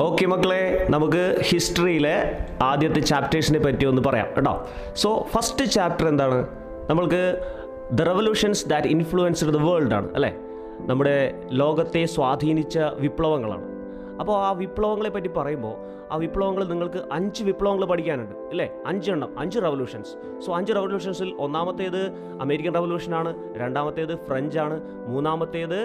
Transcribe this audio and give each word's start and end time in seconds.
Okay 0.00 0.26
മക്കളെ 0.26 0.86
നമുക്ക് 0.90 1.40
ഹിസ്റ്ററിയിലെ 1.42 2.46
ആദ്യത്തെ 2.62 3.00
ചാപ്റ്റേഴ്സിനെ 3.00 3.58
പറ്റി 3.58 3.84
ഒന്ന് 3.84 4.02
പറയാം 4.06 4.28
കേട്ടോ. 4.36 4.68
സോ 4.96 5.26
ഫസ്റ്റ് 5.30 5.64
ചാപ്റ്റർ 5.64 6.08
എന്താണ്? 6.08 6.46
നമ്മൾക്ക് 6.90 7.52
the 7.92 8.02
revolutions 8.02 8.68
that 8.68 8.88
influenced 8.88 9.50
the 9.50 9.56
world 9.56 9.94
ആണ് 9.94 10.14
അല്ലേ? 10.14 10.34
നമ്മുടെ 10.80 11.34
ലോകത്തെ 11.50 12.04
സ്വാധീനിച്ച 12.04 12.78
വിപ്ലവങ്ങളാണ്. 12.78 13.77
അപ്പോൾ 14.20 14.36
ആ 14.42 14.50
വിപ്ലവങ്ങളെ 14.52 15.08
പറ്റി 15.08 15.30
പറയുമ്പോൾ 15.36 15.74
ആ 16.10 16.16
വിപ്ലവങ്ങൾ 16.16 16.62
നിങ്ങൾക്ക് 16.64 17.00
അഞ്ച് 17.12 17.42
വിപ്ലവങ്ങൾ 17.44 17.86
പഠിക്കാനുണ്ട് 17.86 18.34
ഇല്ലേ? 18.50 18.66
അഞ്ചെണ്ണം 18.86 19.30
അഞ്ച് 19.38 19.58
റവല്യൂഷൻസ് 19.58 20.12
സോ 20.40 20.52
അഞ്ച് 20.54 20.72
റവല്യൂഷൻസിൽ 20.72 21.34
ഒന്നാമത്തേത് 21.38 22.00
അമേരിക്കൻ 22.40 22.74
റവല്യൂഷനാണ് 22.74 23.30
രണ്ടാമത്തേത് 23.56 24.14
ഫ്രഞ്ചാണ് 24.26 24.76
മൂന്നാമത്തേത് 25.08 25.78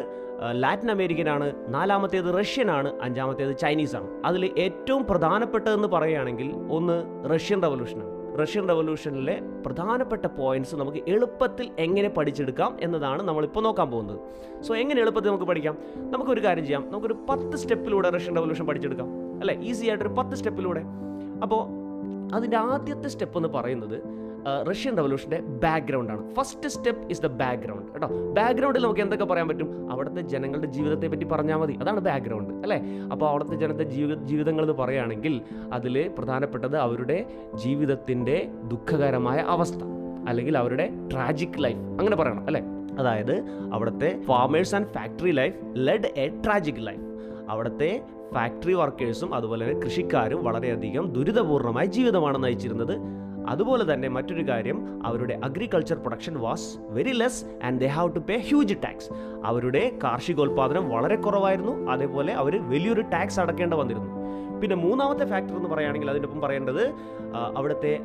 ലാറ്റിൻ 0.55 0.63
ലാറ്റിൻ 0.63 0.91
അമേരിക്കനാണ് 0.91 1.47
നാലാമത്തേത് 1.67 2.29
റഷ്യനാണ് 2.37 2.89
അഞ്ചാമത്തേത് 3.01 3.57
ചൈനീസാണ് 3.57 4.07
അതിൽ 4.25 4.45
ഏറ്റവും 4.57 5.05
പ്രധാനപ്പെട്ടതെന്ന് 5.05 5.87
പറയുകയാണെങ്കിൽ 5.87 6.47
ഒന്ന് 6.69 6.97
റഷ്യൻ 7.29 7.61
റവല്യൂഷനാണ് 7.61 8.11
റഷ്യൻ 8.41 8.69
റവല്യൂഷനിലെ 8.69 9.41
പ്രധാനപ്പെട്ട 9.65 10.25
പോയിന്റ്സ് 10.25 10.75
നമുക്ക് 10.75 10.97
എളുപ്പത്തിൽ 11.07 11.71
എങ്ങനെ 11.79 12.09
പഠിച്ചെടുക്കാം 12.09 12.77
എന്നതാണ് 12.81 13.23
നമ്മളിപ്പോൾ 13.23 13.63
നോക്കാൻ 13.63 13.91
പോകുന്നത്. 13.91 14.19
സോ 14.63 14.75
എങ്ങനെ 14.75 15.01
എളുപ്പത്തിൽ 15.01 15.29
നമുക്ക് 15.29 15.45
പഠിക്കാം? 15.45 15.77
നമുക്കൊരു 15.95 16.43
കാര്യം 16.43 16.65
ചെയ്യാം. 16.65 16.89
നമുക്കൊരു 16.89 17.15
പത്ത് 17.29 17.57
സ്റ്റെപ്പിലൂടെ 17.57 18.09
റഷ്യൻ 18.09 18.35
റവല്യൂഷൻ 18.35 18.67
പഠിച്ചെടുക്കാം. 18.67 19.07
അല്ലേ? 19.39 19.55
ഈസി 19.55 19.87
ആയിട്ടൊരു 19.87 20.09
പത്ത് 20.09 20.35
സ്റ്റെപ്പിലൂടെ. 20.35 20.83
അപ്പോൾ 21.41 21.67
അതിന്റെ 22.35 22.57
ആദ്യത്തെ 22.57 23.07
സ്റ്റെപ്പ് 23.07 23.37
എന്ന് 23.37 23.49
പറയുന്നത് 23.49 24.22
റഷ്യൻ 24.69 24.97
റവല്യൂഷന്റെ 24.97 25.39
ബാക്ക്ഗ്രൗണ്ടാണ് 25.39 26.35
first 26.35 26.69
step 26.69 27.09
is 27.09 27.21
the 27.21 27.27
background 27.27 27.91
കേട്ടോ. 27.91 28.07
ബാക്ക്ഗ്രൗണ്ടിൽ 28.07 28.83
നമുക്ക് 28.83 29.01
എന്തൊക്കെ 29.01 29.25
പറയാൻ 29.25 29.47
പറ്റും? 29.47 29.91
അവിടുത്തെ 29.91 30.21
ജനങ്ങളുടെ 30.21 30.67
ജീവിതത്തെ 30.67 31.07
പറ്റി 31.07 31.23
പറഞ്ഞാൽ 31.23 31.57
മതി. 31.57 31.73
അതാണ് 31.73 31.99
ബാക്ക്ഗ്രൗണ്ട് 31.99 32.53
അല്ലേ? 32.53 32.81
അപ്പോൾ 33.11 33.29
അവിടുത്തെ 33.29 33.55
ജനത്തെ 33.55 33.83
ജീവിത 33.83 34.17
ജീവിതങ്ങൾ 34.17 34.63
എന്ന് 34.63 34.73
പറയുകയാണെങ്കിൽ 34.73 35.41
അതിൽ 35.73 36.11
പ്രധാനപ്പെട്ടത് 36.17 36.77
അവരുടെ 36.77 37.25
ജീവിതത്തിന്റെ 37.55 38.49
ദുഃഖകരമായ 38.67 39.37
അവസ്ഥ 39.37 39.83
അല്ലെങ്കിൽ 40.27 40.57
അവരുടെ 40.57 40.89
ട്രാജിക് 41.11 41.63
ലൈഫ് 41.63 41.77
അങ്ങനെ 41.77 42.15
പറയണം 42.15 42.45
അല്ലേ? 42.45 42.61
അതായത് 42.99 43.43
അവിടുത്തെ 43.73 44.21
farmers 44.21 44.75
and 44.75 44.87
factory 44.87 45.31
life 45.31 45.55
led 45.73 46.07
a 46.17 46.41
tragic 46.45 46.87
life 46.87 47.01
അവിടുത്തെ 47.49 48.03
ഫാക്ടറി 48.33 48.73
വർക്കേഴ്സും 48.73 49.35
അതുപോലെ 49.35 49.69
തന്നെ 49.69 49.79
കൃഷിക്കാരും 49.79 50.43
വളരെയധികം 50.43 51.13
ദുരിതപൂർണമായ 51.13 51.85
ജീവിതമാണ് 51.85 52.43
നയിച്ചിരുന്നത്. 52.43 53.23
അതുപോലെ 53.47 53.93
തന്നെ 53.93 54.09
മറ്റൊരു 54.09 54.47
കാര്യം 54.47 54.77
അവരുടെ 55.05 55.39
agriculture 55.43 55.97
production 55.97 56.35
was 56.39 56.77
very 56.79 57.11
less 57.11 57.45
and 57.63 57.81
they 57.81 57.87
have 57.87 58.15
to 58.15 58.19
pay 58.19 58.37
huge 58.37 58.75
tax 58.83 59.09
അവരുടെ 59.45 59.99
കാർഷികോൽപാദനം 60.03 60.89
വളരെ 60.89 61.15
കുറവായിരുന്നു 61.15 61.91
അതേപോലെ 61.91 62.33
അവർ 62.33 62.69
വലിയൊരു 62.69 63.01
ടാക്സ് 63.01 63.39
അടക്കേണ്ട 63.39 63.73
വന്നിരുന്നു. 63.73 64.09
പിന്നെ 64.61 64.75
മൂന്നാമത്തെ 64.75 65.25
ഫാക്ടർ 65.25 65.55
എന്ന് 65.55 65.69
പറയുകയാണെങ്കിൽ 65.69 66.09
അതിനൊപ്പം 66.09 66.41
പറയേണ്ടത് 66.41 66.93
അവിടുത്തെ 67.57 67.99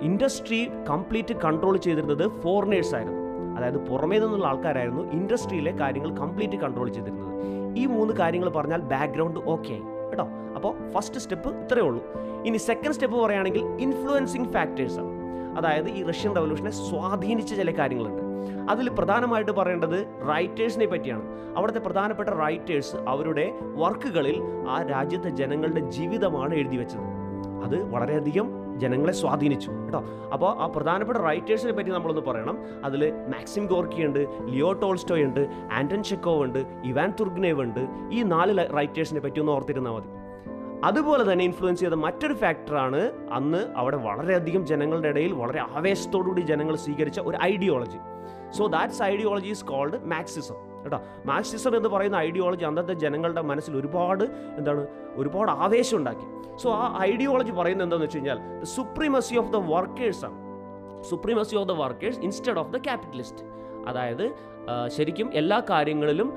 ഇൻഡസ്ട്രി 0.00 0.70
കംപ്ലീറ്റ് 0.90 1.34
കൺട്രോൾ 1.34 1.76
ചെയ്തിരുന്നത് 1.76 2.28
ഫോറിനേഴ്സ് 2.42 2.94
ആയിരുന്നു. 2.94 3.20
അതായത് 3.56 3.78
പുറമേ 3.78 4.18
നിന്നുള്ള 4.18 4.46
ആൾക്കാരായിരുന്നു 4.46 5.02
ഇൻഡസ്ട്രിയിലെ 5.12 5.72
കാര്യങ്ങൾ 5.80 6.10
കംപ്ലീറ്റ് 6.16 6.56
കൺട്രോൾ 6.56 6.88
ചെയ്തിരുന്നത്. 6.88 7.32
ഈ 7.78 7.86
മൂന്ന് 7.86 8.12
കാര്യങ്ങൾ 8.14 8.48
പറഞ്ഞാൽ 8.48 8.80
ബാക്ക്ഗ്രൗണ്ട് 8.80 9.40
ഓക്കെ 9.54 9.72
ആയി 9.72 9.82
കേട്ടോ? 10.10 10.28
അപ്പോൾ 10.56 10.88
ഫസ്റ്റ് 10.90 11.20
സ്റ്റെപ്പ് 11.20 11.48
ഇത്രയേ 11.48 11.82
ഉള്ളൂ. 11.82 12.04
ഇനി 12.46 12.56
സെക്കൻഡ് 12.56 12.92
സ്റ്റെപ്പ് 12.92 13.18
പറയുകയാണെങ്കിൽ 13.18 13.64
ഇൻഫ്ലുവൻസിങ് 13.64 14.44
ഫാക്ടേഴ്സ് 14.44 14.98
ആണ്. 14.98 15.20
അതായത് 15.58 15.88
ഈ 15.88 16.04
റഷ്യൻ 16.04 16.36
റവല്യൂഷനെ 16.36 16.70
സ്വാധീനിച്ച 16.70 17.54
ചില 17.54 17.70
കാര്യങ്ങളുണ്ട്. 17.70 18.22
അതിൽ 18.70 18.88
പ്രധാനമായിട്ട് 18.88 19.50
പറയേണ്ടത് 19.50 20.06
റൈറ്റേഴ്സിനെ 20.28 20.86
പറ്റിയാണ്. 20.86 21.22
അവിടുത്തെ 21.56 21.80
പ്രധാനപ്പെട്ട 21.80 22.28
റൈറ്റേഴ്സ് 22.28 22.96
അവരുടെ 22.96 23.52
വർക്കുകളിൽ 23.74 24.42
ആ 24.68 24.82
രാജ്യത്തെ 24.82 25.28
ജനങ്ങളുടെ 25.28 25.80
ജീവിതമാണ് 25.80 26.54
എഴുതി 26.54 26.76
വെച്ചത്. 26.76 27.00
അത് 27.64 27.90
വളരെയധികം 27.90 28.48
ജനങ്ങളെ 28.80 29.12
സ്വാധീനിച്ചു 29.12 29.70
കേട്ടോ. 29.70 30.04
അപ്പോൾ 30.32 30.50
ആ 30.58 30.66
പ്രധാനപ്പെട്ട 30.66 31.18
റൈറ്റേഴ്സിനെ 31.18 31.72
പറ്റി 31.72 31.90
നമ്മളൊന്ന് 31.90 32.22
പറയണം. 32.22 32.58
അതിൽ 32.84 33.10
മാക്സിം 33.10 33.66
ഗോർക്കി 33.66 34.02
ഉണ്ട് 34.02 34.26
ലിയോ 34.44 34.72
ടോൾസ്റ്റോയ് 34.72 35.24
ഉണ്ട് 35.24 35.42
ആന്റൺ 35.72 36.02
ചെക്കോ 36.02 36.44
ഉണ്ട് 36.44 36.64
ഇവാൻ 36.84 37.12
തുർഗ്നേവ് 37.20 37.60
ഉണ്ട്. 37.60 37.82
ഈ 38.12 38.22
നാല് 38.22 38.76
റൈറ്റേഴ്സിനെ 38.76 39.20
പറ്റി 39.20 39.40
ഒന്ന് 39.40 39.52
ഓർത്തിരുന്നാൽ 39.52 39.92
മതി. 39.92 40.08
അതുപോലെ 40.84 41.32
തന്നെ 41.32 41.44
ഇൻഫ്ലുവൻസ് 41.44 41.80
ചെയ്ത 41.80 41.92
മറ്റൊരു 41.92 42.32
ഫാക്ടറാണ് 42.32 43.00
അന്ന് 43.32 43.72
അവിടെ 43.76 43.96
വളരെയധികം 43.96 44.66
ജനങ്ങളുടെ 44.66 45.08
ഇടയിൽ 45.08 45.32
വളരെ 45.32 45.60
ആവേശത്തോടുകൂടി 45.60 46.40
ജനങ്ങൾ 46.40 46.76
സ്വീകരിച്ച 46.76 47.20
ഒരു 47.20 47.38
ideology 47.42 47.98
so 48.50 48.66
that's 48.66 49.02
ideology 49.02 49.48
is 49.48 49.64
called 49.64 49.98
Marxism 50.04 50.69
കേട്ടോ? 50.84 50.98
മാക്സിസം 51.26 51.76
എന്ന് 51.76 51.88
പറയുന്ന 51.88 52.16
ഐഡിയോളജി 52.16 52.64
അന്നത്തെ 52.64 52.92
ജനങ്ങളുടെ 52.92 53.42
മനസ്സിൽ 53.50 53.76
ഒരുപാട് 53.76 54.24
എന്താണ് 54.58 54.86
ഒരുപാട് 55.16 55.50
ആവേശം 55.50 55.96
ഉണ്ടാക്കി. 55.96 56.26
സോ 56.56 56.70
ആ 56.72 56.98
ഐഡിയോളജി 57.02 57.50
പറയുന്നത് 57.50 57.86
എന്താണെന്ന് 57.86 58.06
വെച്ച് 58.06 58.18
കഴിഞ്ഞാൽ 58.18 58.38
the 58.60 58.68
supremacy 58.76 59.36
of 59.36 59.52
the 59.52 59.56
workers 59.56 60.24
ആണ്. 60.24 60.38
Supremacy 61.10 61.56
of 61.56 61.68
the 61.68 61.72
workers 61.72 62.20
instead 62.20 62.58
of 62.58 62.72
the 62.72 62.76
capitalist 62.76 63.44
അതായത് 63.86 64.24
ശരിക്കും 64.86 65.28
എല്ലാ 65.34 65.62
കാര്യങ്ങളിലും 65.70 66.32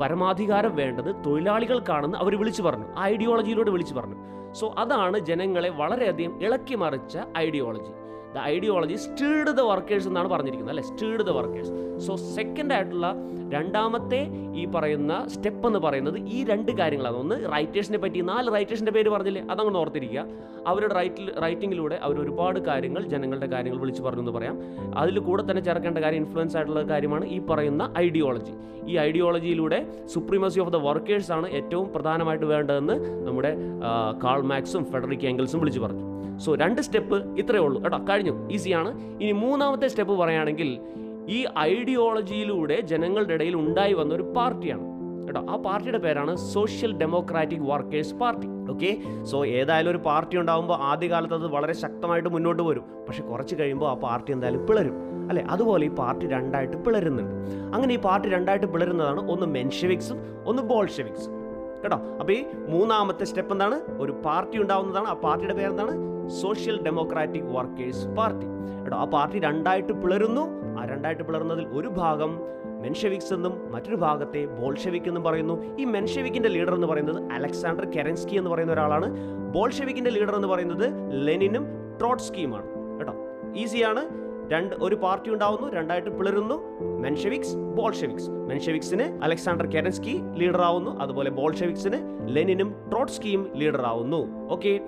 പരമാധികാരം 0.00 0.76
വേണ്ടത് 0.76 1.10
തൊഴിലാളികൾക്കാണെന്ന് 1.26 2.18
അവർ 2.18 2.38
വിളിച്ചു 2.38 2.62
പറഞ്ഞു 2.62 2.86
ഐഡിയോളജിയിലൂടെ 3.00 3.70
വിളിച്ചു 3.70 3.94
പറഞ്ഞു. 3.94 4.16
സോ 4.52 4.74
അതാണ് 4.78 5.18
ജനങ്ങളെ 5.18 5.68
വളരെയധികം 5.68 6.42
ഇളക്കി 6.42 6.74
മറിച്ച 6.74 7.18
ideology 7.38 7.92
the 8.34 8.38
ideology 8.38 8.94
instead 8.94 9.46
the 9.46 9.60
workers 9.60 10.08
എന്നാണ് 10.08 10.28
പറഞ്ഞിരിക്കുന്നത് 10.28 10.76
അല്ലെ? 10.76 10.92
Instead 10.92 11.20
the 11.20 11.30
workers 11.30 11.72
so 12.06 12.16
second 12.16 12.74
ആയിട്ടുള്ള 12.74 13.14
രണ്ടാമത്തെ 13.52 14.28
ഈ 14.54 14.66
പറയുന്ന 14.66 15.28
സ്റ്റെപ്പ് 15.28 15.66
എന്ന് 15.66 15.78
പറയുന്നത് 15.78 16.20
ഈ 16.20 16.44
രണ്ട് 16.44 16.72
കാര്യങ്ങളാണ്. 16.72 17.16
ഒന്ന് 17.16 17.52
റൈറ്റേഴ്സിനെ 17.52 17.98
പറ്റി 17.98 18.20
നാല് 18.20 18.52
റൈറ്റേഴ്സിന്റെ 18.54 18.92
പേര് 18.92 19.08
പറഞ്ഞില്ലേ? 19.08 19.42
അതങ്ങ് 19.50 19.78
ഓർത്തിരിക്കുക. 19.78 20.24
അവരുടെ 20.66 20.94
റൈറ്റിൽ 20.94 21.40
റൈറ്റിങ്ങിലൂടെ 21.42 21.98
അവർ 22.02 22.22
ഒരുപാട് 22.22 22.58
കാര്യങ്ങൾ 22.58 23.02
ജനങ്ങളുടെ 23.02 23.46
കാര്യങ്ങൾ 23.46 23.80
വിളിച്ചു 23.80 24.02
പറഞ്ഞു 24.02 24.20
എന്ന് 24.20 24.32
പറയാം. 24.32 24.58
അതിൽ 24.96 25.18
കൂടെ 25.18 25.50
തന്നെ 25.50 25.62
ചേർക്കേണ്ട 25.62 25.98
കാര്യം 25.98 26.18
ഇൻഫ്ലുവൻസ് 26.18 26.56
ആയിട്ടുള്ള 26.56 26.82
കാര്യമാണ് 26.82 27.24
ഈ 27.24 27.40
പറയുന്ന 27.40 27.94
ഐഡിയോളജി 27.98 28.52
ഈ 28.86 28.96
ഐഡിയോളജിയിലൂടെ 28.96 29.86
സുപ്രീമസി 30.06 30.60
ഓഫ് 30.60 30.72
ദ 30.72 30.76
വർക്കേഴ്സാണ് 30.76 31.48
ഏറ്റവും 31.48 31.92
പ്രധാനമായിട്ട് 31.92 32.46
വേണ്ടതെന്ന് 32.46 33.26
നമ്മുടെ 33.26 33.56
കാൾ 34.24 34.42
മാക്സും 34.42 34.84
ഫെഡറിക് 34.84 35.26
ആംഗിൾസും 35.26 35.60
വിളിച്ചു 35.60 35.80
പറഞ്ഞു. 35.80 36.17
സോ 36.38 36.54
രണ്ട് 36.54 36.82
സ്റ്റെപ്പ് 36.82 37.38
ഇത്രയേ 37.38 37.60
ഉള്ളൂ. 37.60 37.82
കേട്ടോ 37.82 37.98
കഴിഞ്ഞു. 37.98 38.48
ഈസിയാണ്. 38.52 39.20
ഇനി 39.22 39.32
മൂന്നാമത്തെ 39.32 39.88
സ്റ്റെപ്പ് 39.88 40.14
പറയുകയാണെങ്കിൽ 40.14 40.80
ഈ 41.28 41.46
ഐഡിയോളജിയിലൂടെ 41.58 42.80
ജനങ്ങളുടെ 42.80 43.34
ഇടയിൽ 43.34 43.56
ഉണ്ടായി 43.56 43.92
വന്ന 43.92 44.14
ഒരു 44.14 44.22
പാർട്ടിയാണ്. 44.22 44.98
കേട്ടോ 45.26 45.46
ആ 45.50 45.56
പാർട്ടിയുടെ 45.56 45.98
പേരാണ് 45.98 46.36
social 46.36 46.92
democratic 46.92 47.60
workers 47.60 48.14
party. 48.14 48.46
Okay? 48.70 48.96
So 49.24 49.44
ഏതായാലും 49.44 49.90
ഒരു 49.90 49.98
പാർട്ടി 49.98 50.38
ഉണ്ടാകുമ്പോൾ 50.38 50.74
ആദ്യകാലത്ത് 50.74 51.34
അത് 51.34 51.46
വളരെ 51.46 51.72
ശക്തമായിട്ട് 51.72 52.28
മുന്നോട്ട് 52.28 52.62
വരും. 52.62 52.84
പക്ഷെ 53.08 53.22
കുറച്ച് 53.22 53.54
കഴിയുമ്പോൾ 53.54 53.90
ആ 53.90 53.94
പാർട്ടി 53.94 54.32
എന്തായാലും 54.32 54.66
പിളരും. 54.66 54.94
അല്ലെ? 55.28 55.44
അതുപോലെ 55.50 55.86
ഈ 55.86 55.90
പാർട്ടി 55.90 56.26
രണ്ടായിട്ട് 56.26 56.76
പിളരുന്നുണ്ട്. 56.76 57.34
അങ്ങനെ 57.74 57.94
ഈ 57.94 57.98
പാർട്ടി 57.98 58.28
രണ്ടായിട്ട് 58.28 58.66
പിളരുന്നതാണ് 58.66 59.30
ഒന്ന് 59.30 59.46
മെൻഷെവിക്സും 59.46 60.18
ഒന്ന് 60.46 60.62
ബോൾഷെവിക്സും. 60.62 61.32
കേട്ടോ? 61.82 61.96
അപ്പോൾ 61.96 62.32
ഈ 62.32 62.44
മൂന്നാമത്തെ 62.68 63.24
സ്റ്റെപ്പ് 63.24 63.52
എന്താണ്? 63.52 63.80
ഒരു 63.98 64.12
പാർട്ടി 64.12 64.58
ഉണ്ടാവുന്നതാണ്. 64.58 65.06
ആ 65.06 65.12
പാർട്ടിയുടെ 65.12 65.54
പേരെന്താണ്? 65.54 66.17
Social 66.28 66.82
democratic 66.82 67.42
workers 67.42 68.08
party. 68.08 68.46
കേട്ടോ 68.82 68.96
ആ 68.96 69.04
പാർട്ടി 69.04 69.38
രണ്ടായിട്ട് 69.38 69.92
പിളരുന്നു. 69.92 70.40
ആ 70.80 70.84
രണ്ടായിട്ട് 70.84 71.22
പിളർന്നതിൽ 71.22 71.66
ഒരു 71.66 71.88
ഭാഗം 71.88 72.38
മെൻഷെവിക്സ് 72.82 73.34
എന്നും 73.34 73.72
മറ്റൊരു 73.72 73.96
ഭാഗത്തെ 73.96 74.44
ബോൾഷെവിക് 74.44 75.02
എന്നും 75.06 75.22
പറയുന്നു. 75.22 75.76
ഈ 75.78 75.84
മെൻഷെവിക്കിന്റെ 75.84 76.48
ലീഡർ 76.48 76.74
എന്ന് 76.74 76.86
പറയുന്നത് 76.86 77.32
അലക്സാണ്ടർ 77.32 77.90
കെറൻസ്കി 77.90 78.36
എന്ന് 78.36 78.50
പറയുന്ന 78.50 78.72
ഒരാളാണ്. 78.72 79.16
ബോൾഷെവിക്കിന്റെ 79.54 80.10
ലീഡർ 80.10 80.34
എന്ന് 80.34 80.48
പറയുന്നത് 80.48 80.92
ലെനിനും 81.26 81.66
ട്രോട്സ്കിയുമാണ്. 82.00 82.98
കേട്ടോ 82.98 83.14
ഈസിയാണ്. 83.56 84.08
രണ്ട് 84.52 84.76
ഒരു 84.82 84.94
പാർട്ടി 84.94 85.30
ഉണ്ടാവുന്നു 85.30 85.72
രണ്ടായിട്ട് 85.72 86.18
പിളരുന്നു. 86.18 86.62
Mensheviks 87.00 87.56
Bolsheviks. 87.56 88.30
മെൻഷെവിക്സിന് 88.30 89.24
Alexander 89.24 89.66
Kerensky 89.66 90.20
leader 90.34 90.62
ആവുന്നു 90.62 91.00
അതുപോലെ 91.00 91.30
ബോൾഷെവിക്സിന് 91.30 92.28
ലെനിനും 92.36 92.74
ട്രോട്സ്കിയും 92.92 93.50
ലീഡർ 93.56 93.82
ആവുന്നു. 93.82 94.50
ഓക്കെ 94.52 94.80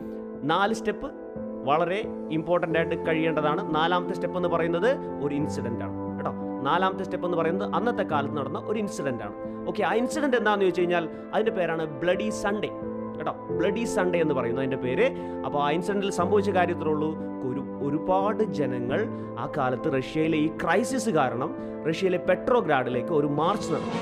നാല് 0.42 0.74
സ്റ്റെപ്പ് 0.74 1.19
വളരെ 1.64 2.04
ഇമ്പോർട്ടന്റ് 2.30 2.78
ആയിട്ട് 2.78 3.06
കഴിയേണ്ടതാണ്. 3.08 3.74
നാലാമത്തെ 3.74 4.14
സ്റ്റെപ്പ് 4.14 4.36
എന്ന് 4.36 4.48
പറയുന്നത് 4.48 4.90
ഒരു 5.24 5.34
ഇൻസിഡന്റ് 5.34 5.84
ആണ് 5.84 6.16
കേട്ടോ. 6.16 6.32
നാലാമത്തെ 6.62 7.04
സ്റ്റെപ്പ് 7.04 7.26
എന്ന് 7.26 7.38
പറയുന്നത് 7.38 7.74
അന്നത്തെ 7.74 8.02
കാലത്ത് 8.02 8.36
നടന്ന 8.36 8.58
ഒരു 8.58 8.78
ഇൻസിഡന്റ് 8.78 9.22
ആണ്. 9.22 9.34
ഓക്കെ 9.68 9.82
ആ 9.82 9.92
ഇൻസിഡന്റ് 9.94 10.36
എന്താണെന്ന് 10.36 10.64
ചോദിച്ചു 10.64 10.80
കഴിഞ്ഞാൽ 10.80 11.08
അതിന്റെ 11.34 11.52
പേരാണ് 11.52 11.84
ബ്ലഡി 11.84 12.30
സൺഡേ 12.30 12.70
കേട്ടോ. 13.18 13.32
ബ്ലഡി 13.58 13.84
സൺഡേ 13.84 14.20
എന്ന് 14.20 14.34
പറയുന്നു 14.34 14.60
അതിന്റെ 14.60 14.76
പേര്. 14.76 15.06
അപ്പോൾ 15.46 15.62
ആ 15.62 15.70
ഇൻസിഡന്റിൽ 15.70 16.10
സംഭവിച്ച 16.10 16.50
കാര്യത്തിലുള്ളൂ 16.50 17.10
ഒരു 17.50 17.62
ഒരുപാട് 17.88 18.42
ജനങ്ങൾ 18.42 19.00
ആ 19.38 19.48
കാലത്ത് 19.56 19.92
റഷ്യയിലെ 19.98 20.38
ഈ 20.38 20.48
ക്രൈസിസ് 20.62 21.10
കാരണം 21.10 21.54
റഷ്യയിലെ 21.88 22.18
പെട്രോഗ്രാഡിലേക്ക് 22.18 23.10
ഒരു 23.10 23.26
മാർച്ച് 23.26 23.72
നടന്നു 23.72 24.00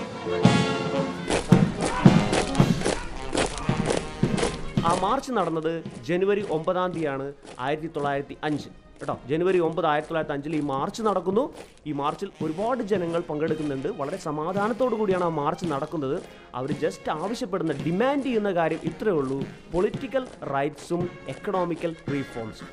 ആ 4.88 4.92
മാർച്ച് 5.04 5.30
നടന്നത് 5.38 5.72
ജനുവരി 6.08 6.42
ഒമ്പതാം 6.56 6.90
തീയതിയാണ് 6.96 7.26
ആയിരത്തി 7.66 7.88
തൊള്ളായിരത്തി 7.96 8.36
അഞ്ച് 8.48 8.68
കേട്ടോ 9.00 9.14
ജനുവരി 9.30 9.58
ഒമ്പത് 9.66 9.86
ആയിരത്തി 9.90 10.10
തൊള്ളായിരത്തി 10.10 10.34
അഞ്ചിൽ 10.36 10.54
ഈ 10.58 10.60
മാർച്ച് 10.70 11.02
നടക്കുന്നു. 11.08 11.42
ഈ 11.88 11.92
മാർച്ചിൽ 12.00 12.28
ഒരുപാട് 12.44 12.80
ജനങ്ങൾ 12.92 13.20
പങ്കെടുക്കുന്നുണ്ട്. 13.28 13.88
വളരെ 14.00 14.18
സമാധാനത്തോടു 14.28 14.94
കൂടിയാണ് 15.00 15.24
ആ 15.28 15.30
മാർച്ച് 15.40 15.66
നടക്കുന്നത്. 15.72 16.16
അവർ 16.60 16.70
ജസ്റ്റ് 16.84 17.10
ആവശ്യപ്പെടുന്ന 17.22 17.74
ഡിമാൻഡ് 17.84 18.26
ചെയ്യുന്ന 18.28 18.52
കാര്യം 18.58 18.80
ഇത്രയേ 18.90 19.16
ഉള്ളൂ. 19.20 19.38
പൊളിറ്റിക്കൽ 19.74 20.24
റൈറ്റ്സും 20.54 21.04
എക്കണോമിക്കൽ 21.34 21.94
റീഫോംസും 22.14 22.70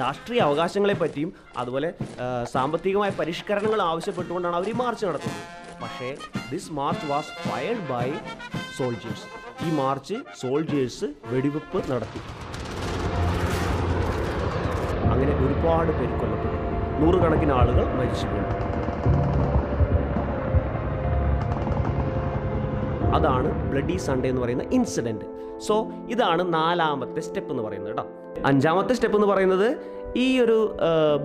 രാഷ്ട്രീയ 0.00 0.40
അവകാശങ്ങളെ 0.48 0.96
പറ്റിയും 1.02 1.32
അതുപോലെ 1.56 1.90
സാമ്പത്തികമായ 2.54 3.10
പരിഷ്കരണങ്ങൾ 3.20 3.82
ആവശ്യപ്പെട്ടുകൊണ്ടാണ് 3.90 4.58
അവർ 4.60 4.70
ഈ 4.74 4.76
മാർച്ച് 4.84 5.06
നടത്തുന്നത്. 5.10 5.44
പക്ഷേ 5.82 6.08
this 6.52 6.72
march 6.80 7.06
was 7.12 7.34
fired 7.48 7.86
by 7.92 8.06
soldiers 8.78 9.28
ഈ 9.66 9.70
മാർച്ച് 9.74 10.16
സോൾജേഴ്സ് 10.40 11.06
വെടിവെപ്പ് 11.26 11.78
നടത്തി. 11.92 12.20
അങ്ങനെ 15.12 15.32
ഒരുപാട് 15.44 15.92
പേര് 15.98 16.14
കൊല്ലപ്പെട്ടു. 16.20 16.56
നൂറുകണക്കിന് 17.00 17.52
ആളുകൾ 17.52 17.84
മരിച്ചു 17.98 18.26
വീണു 18.26 18.46
അതാണ് 23.16 23.70
ബ്ലഡി 23.70 23.96
സൺഡേ 23.96 24.28
എന്ന് 24.28 24.42
പറയുന്ന 24.42 24.64
ഇൻസിഡന്റ് 24.72 25.26
സോ 25.66 25.74
ഇതാണ് 26.08 26.42
നാലാമത്തെ 26.54 27.20
സ്റ്റെപ്പ് 27.20 27.50
എന്ന് 27.50 27.62
പറയുന്നത് 27.62 27.90
കേട്ടോ 27.92 28.04
അഞ്ചാമത്തെ 28.46 28.92
സ്റ്റെപ്പ് 28.92 29.16
എന്ന് 29.16 29.28
പറയുന്നത് 29.28 29.68
ഈ 30.16 30.40
ഒരു 30.40 30.76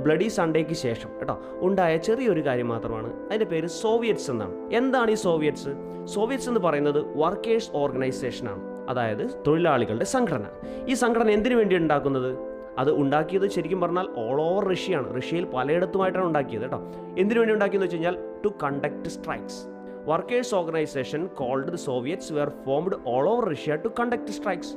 ബ്ലഡി 0.03 0.27
സൺഡേക്ക് 0.27 0.73
ശേഷം 0.73 1.09
കേട്ടോ 1.19 1.41
ഉണ്ടായ 1.55 1.97
ചെറിയൊരു 1.97 2.41
കാര്യം 2.41 2.67
മാത്രമാണ്. 2.67 3.13
അതിന്റെ 3.27 3.45
പേര് 3.45 3.67
സോവിയറ്റ്സ് 3.67 4.31
എന്നാണ്. 4.31 4.75
എന്താണ് 4.75 5.11
ഈ 5.11 5.13
സോവിയറ്റ്സ്? 5.13 5.69
സോവിയറ്റ്സ് 6.05 6.49
എന്ന് 6.49 6.59
പറയുന്നത് 6.59 7.05
വർക്കേഴ്സ് 7.15 7.71
ഓർഗനൈസേഷനാണ്. 7.73 8.61
അതായത് 8.89 9.43
തൊഴിലാളികളുടെ 9.47 10.05
സംഘടന. 10.05 10.45
ഈ 10.87 10.93
സംഘടന 10.93 11.29
എന്തിനു 11.29 11.55
വേണ്ടി 11.55 11.75
ഉണ്ടാക്കുന്നത്? 11.75 12.37
അത് 12.77 12.91
ഉണ്ടാക്കിയത് 12.91 13.49
ശരിക്കും 13.49 13.81
പറഞ്ഞാൽ 13.81 14.07
ഓൾ 14.17 14.41
ഓവർ 14.41 14.67
റഷ്യയാണ്. 14.69 15.17
റഷ്യയിൽ 15.17 15.45
പലയിടത്തുമായിട്ടാണ് 15.45 16.25
ഉണ്ടാക്കിയത് 16.25 16.61
കേട്ടോ. 16.61 16.81
എന്തിനു 17.17 17.39
വേണ്ടി 17.39 17.53
ഉണ്ടാക്കിയെന്ന് 17.53 17.85
വെച്ച് 17.85 17.95
കഴിഞ്ഞാൽ 17.95 18.17
to 18.45 18.47
conduct 18.63 19.09
strikes 19.09 19.73
workers 20.05 20.55
organisation 20.55 21.27
called 21.27 21.67
the 21.67 21.75
Soviets 21.75 22.33
were 22.33 22.49
formed 22.49 22.95
all 23.07 23.29
over 23.29 23.49
Russia 23.49 23.75
to 23.75 23.87
conduct 23.99 24.27
strikes 24.27 24.75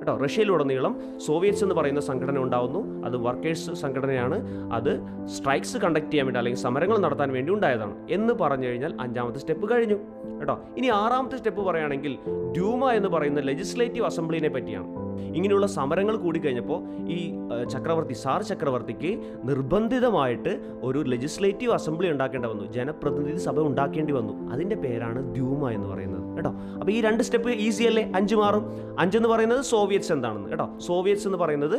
കേട്ടോ 0.00 0.16
റഷ്യയിലുടനീളം 0.16 1.00
സോവിയറ്റ്സ് 1.26 1.64
എന്ന് 1.64 1.74
പറയുന്ന 1.74 2.00
സംഘടന 2.00 2.38
ഉണ്ടാവുന്നു. 2.38 3.06
അത് 3.06 3.16
വർക്കേഴ്സ് 3.16 3.74
സംഘടനയാണ്. 3.74 4.36
അത് 4.72 5.00
സ്ട്രൈക്സ് 5.26 5.78
കണ്ടക്ട് 5.78 6.10
ചെയ്യാൻ 6.10 6.26
വേണ്ടി 6.26 6.38
അല്ലെങ്കിൽ 6.38 6.60
സമരങ്ങൾ 6.60 6.98
നടത്താൻ 6.98 7.32
വേണ്ടി 7.32 7.52
ഉണ്ടായതാണ്. 7.52 7.94
എന്ന് 8.10 8.34
പറഞ്ഞു 8.34 8.66
കഴിഞ്ഞാൽ 8.66 8.96
അഞ്ചാമത്തെ 9.00 9.38
സ്റ്റെപ്പ് 9.38 9.74
കഴിഞ്ഞു. 9.74 9.94
കേട്ടോ 10.38 10.60
ഇനി 10.76 10.86
ആറാമത്തെ 10.86 11.36
സ്റ്റെപ്പ് 11.36 11.62
പറയുകയാണെങ്കിൽ 11.62 12.18
ഡ്യൂമ 12.52 12.90
എന്ന് 12.90 13.08
പറയുന്ന 13.08 13.40
ലെജിസ്ലേറ്റീവ് 13.40 14.04
അസംബ്ലിനെ 14.04 14.48
പറ്റിയാണ്. 14.48 15.10
ഇങ്ങനെയുള്ള 15.20 15.66
സമരങ്ങൾ 15.66 16.16
കൂടി 16.16 16.40
കഴിഞ്ഞപ്പോൾ 16.40 17.08
ഈ 17.08 17.34
ചക്രവർത്തി 17.70 18.12
സാർ 18.12 18.42
ചക്രവർത്തിക്ക് 18.42 19.22
നിർബന്ധിതമായിട്ട് 19.44 20.60
ഒരു 20.82 20.98
ലെജിസ്ലേറ്റീവ് 20.98 21.72
അസംബ്ലി 21.72 22.10
ഉണ്ടാക്കേണ്ടി 22.10 22.48
വന്നു. 22.48 22.72
ജനപ്രതിനിധി 22.72 23.36
സഭ 23.36 23.60
ഉണ്ടാക്കേണ്ടി 23.60 24.12
വന്നു. 24.12 24.52
അതിന്റെ 24.52 24.76
പേരാണ് 24.76 25.34
ദ്യൂമ 25.34 25.70
എന്ന് 25.70 25.88
പറയുന്നത്. 25.88 26.29
കേട്ടോ. 26.40 26.52
അപ്പോൾ 26.80 26.92
ഈ 26.96 27.00
രണ്ട് 27.06 27.22
സ്റ്റെപ്പ് 27.26 27.50
ഈസി 27.66 27.84
അല്ലേ? 27.90 28.04
അഞ്ച് 28.18 28.36
മാറും. 28.42 28.64
അഞ്ചെന്ന് 29.02 29.28
പറയുന്നത് 29.32 29.62
സോവിയറ്റ്സ് 29.72 30.12
എന്താണെന്ന് 30.12 30.48
കേട്ടോ. 30.52 30.66
സോവിയറ്റ്സ് 30.86 31.26
എന്ന് 31.28 31.38
പറയുന്നത് 31.38 31.76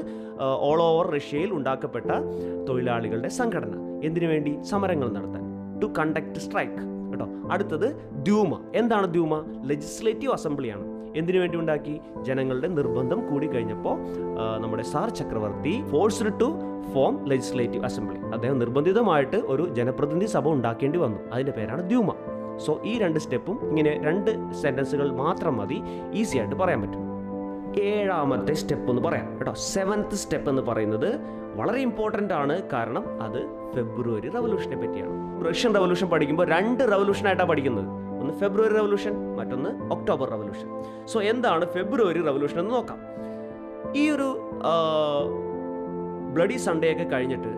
ഓൾ 0.70 0.82
ഓവർ 0.90 1.08
റഷ്യയിൽ 1.18 1.52
ഉണ്ടാക്കപ്പെട്ട 1.54 2.12
തൊഴിലാളികളുടെ 2.70 3.30
സംഘടന. 3.40 3.74
എന്തിനു 4.08 4.28
വേണ്ടി? 4.34 4.54
സമരങ്ങൾ 4.72 5.10
നടത്താൻ. 5.18 5.44
ടു 5.82 5.88
കണ്ടക്ട് 6.00 6.40
സ്ട്രൈക്ക് 6.46 6.82
കേട്ടോ. 7.12 7.28
അടുത്തത് 7.54 7.88
ദ്യൂമ 8.28 8.54
എന്താണ് 8.76 9.08
ദ്യൂമ 9.14 9.36
ലെജിസ്ലേറ്റീവ് 9.72 10.34
അസംബ്ലിയാണ് 10.34 10.86
എന്തിനു 11.20 11.40
വേണ്ടി 11.40 11.58
ഉണ്ടാക്കി? 11.58 11.94
ജനങ്ങളുടെ 12.28 12.68
നിർബന്ധം 12.68 13.20
കൂടി 13.30 13.48
കഴിഞ്ഞപ്പോൾ 13.48 13.96
നമ്മുടെ 14.64 14.84
സാർ 14.84 15.10
ചക്രവർത്തി 15.20 15.74
forced 15.92 16.32
to 16.42 16.48
form 16.94 17.16
legislative 17.30 17.84
assembly 17.86 18.20
അദ്ദേഹം 18.36 18.60
നിർബന്ധിതമായിട്ട് 18.60 19.38
ഒരു 19.54 19.64
ജനപ്രതിനിധി 19.78 20.26
സഭ 20.26 20.48
ഉണ്ടാക്കേണ്ടി 20.58 21.00
വന്നു. 21.00 21.20
അതിന്റെ 21.34 21.54
പേരാണ് 21.58 21.84
ദ്യൂമ 21.90 22.12
സോ 22.66 22.80
ഈ 22.84 22.98
രണ്ട് 23.00 23.20
സ്റ്റെപ്പും 23.20 23.58
ഇങ്ങനെ 23.70 23.92
രണ്ട് 24.04 24.32
സെന്റൻസുകൾ 24.62 25.08
മാത്രം 25.12 25.58
മതി. 25.58 25.78
ഈസി 26.14 26.38
ആയിട്ട് 26.38 26.56
പറയാൻ 26.56 26.82
പറ്റും. 26.82 27.04
ഏഴാമത്തെ 27.82 28.54
സ്റ്റെപ്പ് 28.54 28.90
എന്ന് 28.90 29.02
പറയാം 29.02 29.28
കേട്ടോ. 29.38 29.54
സെവൻത്ത് 29.54 30.16
സ്റ്റെപ്പ് 30.16 30.50
എന്ന് 30.50 30.62
പറയുന്നത് 30.62 31.10
വളരെ 31.60 31.80
ഇമ്പോർട്ടന്റ് 31.80 32.34
ആണ്. 32.34 32.56
കാരണം 32.74 33.04
അത് 33.24 33.40
ഫെബ്രുവരി 33.76 34.30
റവല്യൂഷനെ 34.30 34.76
പറ്റിയാണ്. 34.76 35.16
റഷ്യൻ 35.50 35.76
റവല്യൂഷൻ 35.76 36.08
പഠിക്കുമ്പോൾ 36.08 36.48
രണ്ട് 36.48 36.84
റവല്യൂഷനായിട്ടാണ് 36.92 37.50
പഠിക്കുന്നത്. 37.50 37.86
ഒന്ന് 38.22 38.34
ഫെബ്രുവരി 38.34 38.74
റവല്യൂഷൻ 38.74 39.14
മറ്റൊന്ന് 39.36 39.70
ഒക്ടോബർ 39.94 40.30
റവല്യൂഷൻ 40.30 40.68
സോ 41.06 41.22
എന്താണ് 41.22 41.66
ഫെബ്രുവരി 41.66 42.22
റവല്യൂഷൻ 42.22 42.60
എന്ന് 42.60 42.74
നോക്കാം. 42.76 43.00
ഈ 43.96 44.10
ഒരു 44.10 44.28
ബ്ലഡി 46.34 46.58
സൺഡേ 46.58 46.92
ഒക്കെ 46.92 47.04
കഴിഞ്ഞിട്ട് 47.04 47.52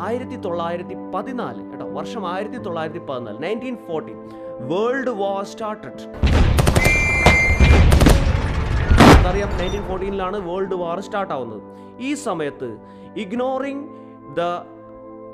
ആയിരത്തി 0.00 0.36
തൊള്ളായിരത്തി 0.36 0.94
പതിനാല് 1.14 1.62
കേട്ടോ 1.70 1.86
വർഷം 1.86 2.22
ആയിരത്തി 2.32 2.56
തൊള്ളായിരത്തി 2.56 3.00
പതിനാല് 3.06 3.42
nineteen 3.42 3.76
forty 3.88 4.12
world 4.68 5.10
war 5.10 5.44
started 5.44 6.02
അറിയാം 9.30 9.50
നയന്റീൻ 9.58 9.82
ഫോർട്ടീനിലാണ് 9.88 10.36
വേൾഡ് 10.36 10.74
വാർ 10.74 11.00
സ്റ്റാർട്ട് 11.00 11.32
ആവുന്നത്. 11.34 11.62
ഈ 12.00 12.14
സമയത്ത് 12.14 12.68
ignoring 13.16 13.84
the 14.38 14.40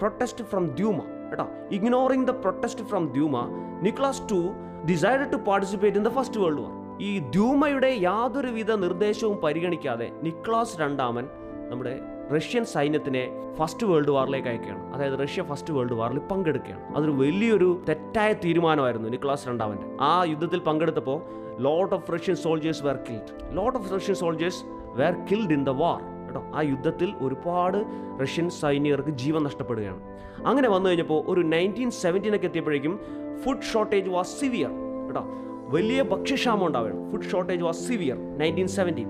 protest 0.01 0.45
from 0.45 0.65
Duma 0.79 0.99
കേട്ടോ. 1.31 1.47
Ignoring 1.71 2.27
the 2.27 2.31
protest 2.31 2.85
from 2.85 3.07
Duma 3.07 3.37
Nicholas 3.83 4.23
to 4.33 4.41
decide 4.91 5.33
to 5.33 5.37
participate 5.37 5.97
in 5.97 6.05
the 6.09 6.09
first 6.09 6.41
world 6.41 6.61
war 6.65 6.75
ഈ 7.01 7.19
ദ്യൂമയുടെ 7.19 7.91
യാതൊരുവിധ 8.09 8.71
നിർദ്ദേശവും 8.85 9.39
പരിഗണിക്കാതെ 9.41 10.13
നിക്ലാസ് 10.23 10.81
രണ്ടാമൻ 10.81 11.27
നമ്മുടെ 11.71 11.95
റഷ്യൻ 12.35 12.65
സൈന്യത്തിനെ 12.65 13.29
ഫസ്റ്റ് 13.57 13.87
വേൾഡ് 13.87 14.11
വാറിലേക്ക് 14.11 14.49
അയക്കുകയാണ്. 14.49 14.95
അതായത് 14.95 15.19
റഷ്യ 15.23 15.43
ഫസ്റ്റ് 15.43 15.73
വേൾഡ് 15.73 15.93
വാറിൽ 15.93 16.19
പങ്കെടുക്കുകയാണ്. 16.19 16.97
അതൊരു 16.97 17.11
വലിയൊരു 17.11 17.83
തെറ്റായ 17.89 18.33
തീരുമാനമായിരുന്നു 18.33 19.09
നിക്ലാസ് 19.09 19.49
രണ്ടാമന്റെ. 19.49 19.97
ആ 20.01 20.25
യുദ്ധത്തിൽ 20.25 20.59
പങ്കെടുത്തപ്പോൾ 20.59 21.23
lot 21.59 21.95
of 21.95 22.13
Russian 22.13 22.37
soldiers 22.37 22.85
were 22.85 22.97
killed 22.97 23.57
lot 23.57 23.79
of 23.79 23.97
Russian 23.97 24.15
soldiers 24.15 24.65
were 24.93 25.13
killed 25.33 25.53
in 25.53 25.65
the 25.65 25.69
war 25.69 26.01
കേട്ടോ? 26.27 26.43
ആ 26.55 26.61
യുദ്ധത്തിൽ 26.61 27.15
ഒരുപാട് 27.21 27.85
റഷ്യൻ 28.23 28.51
സൈനികർക്ക് 28.51 29.09
ജീവൻ 29.09 29.43
നഷ്ടപ്പെടുകയാണ്. 29.45 30.01
അങ്ങനെ 30.47 30.69
വന്നു 30.69 30.89
കഴിഞ്ഞപ്പോൾ 30.89 31.25
ഒരു 31.27 31.41
നയന്റീൻ 31.41 31.91
സെവന്റീനൊക്കെ 31.91 32.47
എത്തിയപ്പോഴേക്കും 32.47 33.01
ഫുഡ് 33.45 33.63
ഷോർട്ടേജ് 33.63 34.09
വാസ് 34.09 34.41
സിവിയർ 34.41 34.71
കേട്ടോ? 35.07 35.25
വലിയ 35.69 36.03
ഭക്ഷ്യക്ഷാമം 36.03 36.67
ഉണ്ടാവുകയാണ്. 36.67 37.11
Food 37.11 37.23
shortage 37.23 37.63
was 37.63 37.89
severe 37.89 38.39
nineteen 38.39 38.69
seventeen 38.69 39.09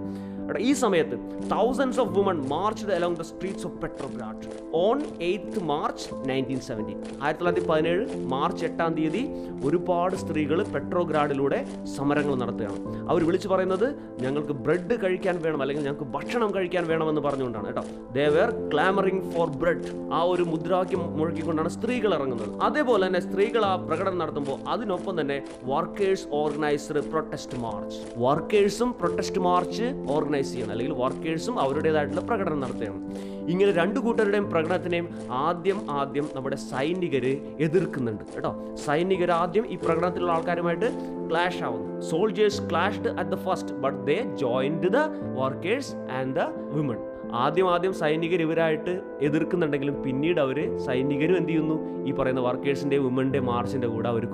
എടാ 0.50 0.60
ഈ 0.60 0.72
സമയത്ത് 0.72 1.16
thousands 1.50 2.00
of 2.00 2.19
woman 2.19 2.48
march 2.48 2.87
along 2.87 3.16
the 3.16 3.20
streets 3.20 3.66
of 3.66 3.82
Petrograd 3.82 4.50
on 4.75 5.02
eighth 5.20 5.60
March 5.60 6.28
nineteen 6.28 6.60
seventeen 6.60 6.98
ആയിരത്തി 7.22 7.44
തൊള്ളായിരത്തി 7.44 7.69
പതിനേഴ് 7.69 8.16
മാർച്ച് 8.16 8.64
എട്ടാം 8.64 8.94
തീയതി 8.94 9.28
ഒരുപാട് 9.64 10.16
സ്ത്രീകൾ 10.16 10.62
പെട്രോഗ്രാഡിലൂടെ 10.62 11.66
സമരങ്ങൾ 11.96 12.34
നടത്തുകയാണ്. 12.34 13.10
അവർ 13.10 13.26
വിളിച്ചു 13.26 13.48
പറയുന്നത് 13.48 13.94
ഞങ്ങൾക്ക് 14.20 14.52
ബ്രെഡ് 14.52 15.02
കഴിക്കാൻ 15.02 15.43
വേണം 15.43 15.60
അല്ലെങ്കിൽ 15.60 15.84
ഞങ്ങൾക്ക് 15.84 16.04
ഭക്ഷണം 16.04 16.54
കഴിക്കാൻ 16.54 16.87
വേണമെന്ന് 16.87 17.20
പറഞ്ഞുകൊണ്ടാണ്. 17.20 17.67
കേട്ടോ. 17.67 17.84
They 18.12 18.26
were 18.26 18.70
clamouring 18.72 19.32
for 19.32 19.50
bread 19.50 20.12
ആ 20.12 20.22
ഒരു 20.22 20.43
മുദ്രാവാക്യം 20.43 21.19
മുഴക്കിക്കൊണ്ടാണ് 21.19 21.69
സ്ത്രീകൾ 21.69 22.15
ഇറങ്ങുന്നത്. 22.15 22.62
അതേപോലെ 22.62 23.06
തന്നെ 23.06 23.20
സ്ത്രീകൾ 23.20 23.65
ആ 23.65 23.76
പ്രകടനം 23.76 24.19
നടത്തുമ്പോൾ 24.19 24.69
അതിനൊപ്പം 24.69 25.20
തന്നെ 25.20 25.43
വർക്കേഴ്സ് 25.65 26.29
ഓർഗനൈസർ 26.32 26.98
പ്രൊട്ടസ്റ്റ് 26.98 27.58
മാർച്ച് 27.58 27.98
വർക്കേഴ്സും 28.17 28.94
പ്രൊട്ടസ്റ്റ് 29.00 29.41
മാർച്ച് 29.41 29.82
ഓർഗനൈസ് 30.10 30.35
ചെയ്യണം 30.40 30.70
അല്ലെങ്കിൽ 30.70 30.94
വർക്കേഴ്സും 30.94 31.60
അവരുടേതായിട്ടുള്ള 31.60 32.20
പ്രകടനം 32.20 32.60
നടത്തുകയാണ്. 32.60 33.14
ഇങ്ങനെ 33.50 33.72
രണ്ട് 33.72 34.00
കൂട്ടരുടെയും 34.00 34.50
പ്രകടനത്തിനെയും 34.50 35.08
ആദ്യം 35.31 35.90
ആദ്യം 35.90 36.28
നമ്മുടെ 36.34 36.56
സൈനികർ 36.56 37.26
എതിർക്കുന്നുണ്ട് 37.60 38.24
കേട്ടോ. 38.34 38.74
സൈനികർ 38.74 39.31
ആദ്യം 39.31 39.66
ഈ 39.66 39.76
പ്രകടനത്തിലുള്ള 39.76 40.32
ആൾക്കാരുമായിട്ട് 40.32 40.86
ക്ലാഷ് 41.31 41.62
ആവുന്നു. 41.62 42.00
Soldiers 42.00 42.70
clashed 42.70 43.08
at 43.08 43.31
the 43.31 43.34
first 43.34 43.74
but 43.74 44.06
they 44.06 44.36
joined 44.36 44.88
the 44.88 44.96
workers 45.36 45.94
and 45.94 46.36
the 46.36 46.38
women 46.72 46.96
ആദ്യം 47.32 47.70
ആദ്യം 47.70 47.94
സൈനികർ 47.94 48.40
ഇവരായിട്ട് 48.40 49.00
എതിർക്കുന്നുണ്ടെങ്കിലും 49.22 50.02
പിന്നീട് 50.02 50.40
അവർ 50.40 50.78
സൈനികരും 50.78 51.36
എന്ത് 51.36 51.48
ചെയ്യുന്നു? 51.48 52.06
ഈ 52.06 52.12
പറയുന്ന 52.12 52.40
വർക്കേഴ്സിന്റെ 52.40 52.98
വിമന്റെ 52.98 53.40
മാർച്ചിന്റെ 53.40 53.86
കൂടെ 53.86 54.08
അവർ 54.08 54.26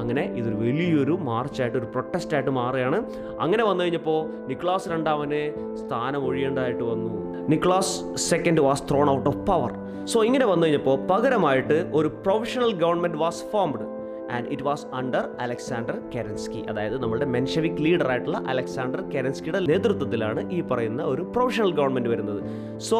അങ്ങനെ 0.00 0.22
ഇതൊരു 0.40 0.54
വലിയൊരു 0.54 1.14
മാർച്ചായിട്ട് 1.28 1.78
ഒരു 1.78 1.88
പ്രൊട്ടസ്റ്റായിട്ട് 1.94 2.52
മാറുകയാണ്. 2.60 2.98
അങ്ങനെ 3.40 3.64
വന്നു 3.64 3.84
കഴിഞ്ഞപ്പോൾ 3.84 4.20
നിക്ലാസ് 4.48 4.88
രണ്ടാമന് 4.88 5.42
സ്ഥാനം 5.76 6.24
ഒഴിയേണ്ടതായിട്ട് 6.26 6.84
വന്നു. 6.92 7.12
Nicholas 7.48 7.94
second 8.30 8.60
was 8.60 8.84
thrown 8.90 9.08
out 9.10 9.28
of 9.30 9.40
power 9.50 9.72
so 10.04 10.18
ഇങ്ങനെ 10.24 10.46
വന്നു 10.46 10.64
കഴിഞ്ഞപ്പോൾ 10.66 10.98
പകരമായിട്ട് 11.06 11.78
ഒരു 11.94 12.08
professional 12.26 12.70
government 12.74 13.18
was 13.18 13.42
formed 13.52 13.86
and 14.34 14.48
it 14.48 14.62
was 14.62 14.84
under 14.94 15.24
Alexander 15.40 15.96
Kerensky 16.14 16.60
അതായത് 16.70 16.96
നമ്മുടെ 17.02 17.26
മെൻഷവിക് 17.34 17.80
ലീഡർ 17.80 18.08
ആയിട്ടുള്ള 18.10 18.38
അലക്സാണ്ടർ 18.48 19.00
കെരൻസ്കിയുടെ 19.14 19.60
നേതൃത്വത്തിലാണ് 19.60 20.42
ഈ 20.52 20.60
പറയുന്ന 20.70 21.02
ഒരു 21.12 21.22
പ്രൊഫഷണൽ 21.36 21.72
ഗവൺമെന്റ് 21.72 22.08
വരുന്നത്. 22.08 22.40
So 22.78 22.98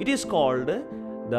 it 0.00 0.10
is 0.10 0.26
called 0.26 0.76
the 1.34 1.36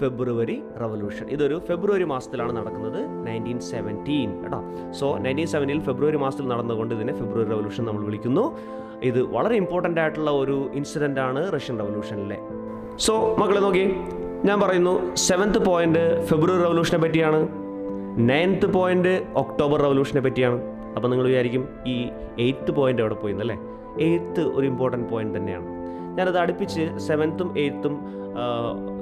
February 0.00 0.56
revolution. 0.82 1.26
ഇതൊരു 1.36 1.56
ഫെബ്രുവരി 1.68 2.06
മാസത്തിലാണ് 2.12 2.52
നടക്കുന്നത് 2.58 3.00
നയന്റീൻ 3.26 3.60
സെവന്റീൻ 3.70 4.30
കേട്ടോ 4.42 4.60
സോ 5.00 5.06
നയന്റീൻ 5.24 5.48
സെവന്റീൻ 5.54 5.80
ഫെബ്രുവരി 5.88 6.16
മാസത്തിൽ 6.24 6.48
നടന്നുകൊണ്ട് 6.52 6.94
ഇതിനെ 6.94 7.14
ഫെബ്രുവരി 7.20 7.48
റവല്യൂഷൻ 7.54 7.84
നമ്മൾ 7.84 8.04
വിളിക്കുന്നു. 8.08 8.44
ഇത് 9.10 9.20
വളരെ 9.36 9.54
ഇമ്പോർട്ടന്റ് 9.62 10.00
ആയിട്ടുള്ള 10.00 10.30
ഒരു 10.42 10.56
ഇൻസിഡന്റ് 10.80 11.20
ആണ് 11.20 11.42
റഷ്യൻ 11.56 11.78
റവല്യൂഷനിലെ. 11.82 12.38
സോ 13.06 13.14
മക്കളെ 13.40 13.60
നോക്കി 13.66 13.84
ഞാൻ 14.48 14.56
പറയുന്നു 14.60 15.14
സെവൻത്ത് 15.14 15.60
പോയിന്റ് 15.68 16.04
ഫെബ്രുവരി 16.24 16.62
റവല്യൂഷനെ 16.62 16.98
പറ്റിയാണ്. 17.04 17.40
നയൻത്ത് 18.30 18.66
പോയിന്റ് 18.76 19.14
ഒക്ടോബർ 19.42 19.80
റവല്യൂഷനെ 19.86 20.20
പറ്റിയാണ്. 20.20 20.58
അപ്പോൾ 20.96 21.08
നിങ്ങൾ 21.08 21.26
വിചാരിക്കും 21.26 21.64
ഈ 21.86 21.96
എയ്ത്ത് 22.44 22.70
പോയിന്റ് 22.70 23.02
അവിടെ 23.02 23.14
പോയി 23.14 23.32
എന്നല്ലേ? 23.32 23.56
എയ്ത്ത് 24.00 24.40
ഒരു 24.40 24.66
ഇമ്പോർട്ടന്റ് 24.66 25.08
പോയിന്റ് 25.08 25.38
തന്നെയാണ്. 25.38 25.66
ഞാനത് 26.18 26.38
അടുപ്പിച്ച് 26.38 26.98
സെവൻത്തും 26.98 27.58
എയ്ത്തും 27.58 27.94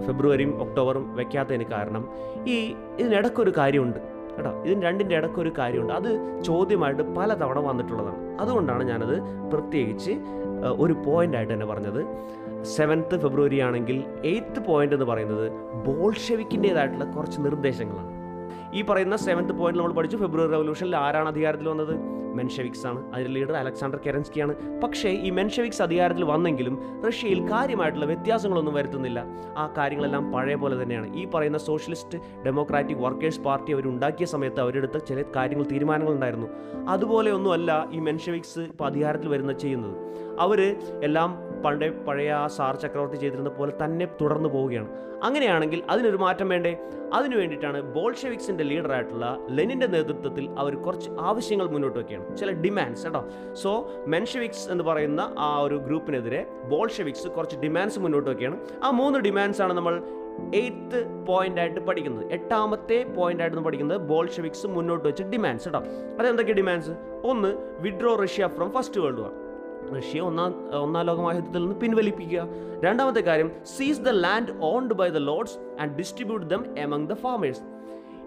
ഫെബ്രുവരിയും 0.06 0.62
ഒക്ടോബറും 0.62 1.16
വെക്കാത്തതിന് 1.16 1.64
കാരണം 1.64 2.08
ഈ 2.46 2.74
ഇതിനിടയ്ക്കൊരു 2.98 3.52
കാര്യമുണ്ട്. 3.58 3.98
കേട്ടോ 4.36 4.62
ഇതിന് 4.64 4.82
രണ്ടിന്റെ 4.82 5.16
ഇടയ്ക്കൊരു 5.16 5.52
കാര്യമുണ്ട്. 5.58 5.92
അത് 5.92 6.42
ചോദ്യമായിട്ട് 6.42 7.02
പലതവണ 7.02 7.58
വന്നിട്ടുള്ളതാണ്. 7.58 8.40
അതുകൊണ്ടാണ് 8.40 8.84
ഞാനത് 8.84 9.16
പ്രത്യേകിച്ച് 9.52 10.12
ഒരു 10.66 10.92
പോയിന്റായിട്ട് 10.92 11.52
തന്നെ 11.52 11.66
പറഞ്ഞത്. 11.66 12.00
സെവൻത്ത് 12.62 13.20
ഫെബ്രുവരി 13.20 13.60
ആണെങ്കിൽ 13.60 14.04
എയ്ത്ത് 14.24 14.60
പോയിന്റ് 14.66 14.94
എന്ന് 14.94 15.06
പറയുന്നത് 15.06 15.52
ബോൾഷെവിക്കിന്റെതായിട്ടുള്ള 15.86 17.04
കുറച്ച് 17.04 17.40
നിർദ്ദേശങ്ങളാണ്. 17.40 18.12
ഈ 18.76 18.82
പറയുന്ന 18.82 19.16
സെവൻത്ത് 19.16 19.52
പോയിന്റ് 19.52 19.78
നമ്മൾ 19.80 19.92
പഠിച്ചു. 19.92 20.16
ഫെബ്രുവരി 20.16 20.52
റവല്യൂഷനിൽ 20.52 20.96
ആരാണ് 20.96 21.28
അധികാരത്തിൽ 21.28 21.68
വന്നത്? 21.68 22.16
മെൻഷെവിക്സ് 22.36 22.86
ആണ്. 22.86 23.12
അതിന്റെ 23.12 23.30
ലീഡർ 23.32 23.52
അലക്സാണ്ടർ 23.52 23.98
കെരൻസ്കിയാണ് 24.06 24.80
പക്ഷേ 24.80 25.08
ഈ 25.08 25.30
മെൻഷെവിക്സ് 25.30 25.82
അധികാരത്തിൽ 25.82 26.24
വന്നെങ്കിലും 26.24 27.02
റഷ്യയിൽ 27.08 27.50
കാര്യമായിട്ടുള്ള 27.50 28.06
വ്യത്യാസങ്ങളൊന്നും 28.06 28.74
വരുത്തുന്നില്ല. 28.74 29.24
ആ 29.56 29.74
കാര്യങ്ങളെല്ലാം 29.78 30.32
പഴയ 30.32 30.54
പോലെ 30.54 30.82
തന്നെയാണ്. 30.82 31.16
ഈ 31.16 31.26
പറയുന്ന 31.26 31.58
സോഷ്യലിസ്റ്റ് 31.58 32.18
ഡെമോക്രാറ്റിക് 32.44 32.96
വർക്കേഴ്സ് 32.96 33.40
പാർട്ടി 33.40 33.72
അവർ 33.72 33.86
ഉണ്ടാക്കിയ 33.88 34.26
സമയത്ത് 34.26 34.60
അവരെടുത്ത 34.60 34.98
ചില 34.98 35.24
കാര്യങ്ങൾ 35.36 35.66
തീരുമാനങ്ങളുണ്ടായിരുന്നു 35.72 36.46
അതുപോലെയൊന്നുമല്ല 36.88 37.88
ഈ 37.92 37.98
മെൻഷെവിക്സ് 37.98 38.58
ഇപ്പോൾ 38.58 38.84
അധികാരത്തിൽ 38.84 39.28
വരുന്ന 39.28 39.52
ചെയ്യുന്നത്. 39.52 39.96
അവർ 40.40 40.76
എല്ലാം 41.02 41.45
പണ്ടേ 41.64 41.88
പഴയ 41.88 42.32
ആ 42.32 42.46
സാർ 42.46 42.76
ചക്രവർത്തി 42.76 43.16
ചെയ്തിരുന്ന 43.16 43.48
പോലെ 43.48 43.72
തന്നെ 43.84 44.08
തുടർന്നു 44.20 44.48
പോവുകയാണ്. 44.48 44.88
അങ്ങനെയാണെങ്കിൽ 45.22 45.82
അതിനൊരു 45.90 46.16
മാറ്റം 46.16 46.48
വേണ്ടേ? 46.48 46.76
അതിനു 47.12 47.36
വേണ്ടിയിട്ടാണ് 47.36 47.82
ബോൾഷെവിക്സിന്റെ 47.82 48.64
ലീഡറായിട്ടുള്ള 48.64 49.38
ലെനിന്റെ 49.50 49.86
നേതൃത്വത്തിൽ 49.86 50.50
അവർ 50.58 50.74
കുറച്ച് 50.74 51.10
ആവശ്യങ്ങൾ 51.20 51.66
മുന്നോട്ട് 51.66 51.98
വയ്ക്കുകയാണ് 51.98 52.36
ചില 52.36 52.50
ഡിമാൻഡ്സ് 52.50 53.04
കേട്ടോ. 53.04 53.24
സോ 53.52 53.90
മെൻഷെവിക്സ് 54.06 54.70
എന്ന് 54.70 54.84
പറയുന്ന 54.84 55.34
ആ 55.38 55.58
ഒരു 55.58 55.74
ഗ്രൂപ്പിനെതിരെ 55.74 56.46
ബോൾഷെവിക്സ് 56.68 57.28
കുറച്ച് 57.28 57.56
ഡിമാൻഡ്സ് 57.56 57.98
മുന്നോട്ട് 57.98 58.30
വയ്ക്കുകയാണ് 58.30 58.58
ആ 58.84 58.90
മൂന്ന് 58.90 59.18
ഡിമാൻഡ്സ് 59.18 59.62
ആണ് 59.62 59.72
നമ്മൾ 59.72 60.02
എയ്ത്ത് 60.54 61.26
പോയിന്റ് 61.26 61.60
ആയിട്ട് 61.60 61.80
പഠിക്കുന്നത്. 61.80 62.32
എട്ടാമത്തെ 62.32 63.04
പോയിന്റ് 63.04 63.42
ആയിട്ട് 63.42 63.58
പഠിക്കുന്നത് 63.58 63.98
ബോൾഷെവിക്സ് 63.98 64.66
മുന്നോട്ട് 64.66 65.08
വെച്ച് 65.08 65.22
ഡിമാൻഡ്സ് 65.22 65.64
കേട്ടോ. 65.64 65.80
അതെന്തൊക്കെ 66.20 66.52
ഡിമാൻഡ്സ് 66.52 66.90
ഒന്ന് 67.24 67.56
withdraw 67.80 68.14
Russia 68.14 68.48
from 68.56 68.70
first 68.70 69.00
world 69.00 69.20
war 69.20 69.45
Russia 69.94 70.20
ഒന്നാം 70.20 70.80
ഒന്നാം 70.82 71.06
ലോകമായുദ്ധത്തിൽ 71.06 71.58
നിന്ന് 71.58 71.76
പിൻവലിപ്പിക്കുക. 71.76 72.48
രണ്ടാമത്തെ 72.84 73.20
കാര്യം 73.20 73.52
seize 73.76 74.00
the 74.00 74.08
land 74.08 74.52
owned 74.60 74.92
by 74.92 75.08
the 75.08 75.16
lords 75.16 75.58
and 75.80 75.96
distribute 75.96 76.46
them 76.46 76.78
among 76.78 77.10
the 77.10 77.12
farmers 77.12 77.60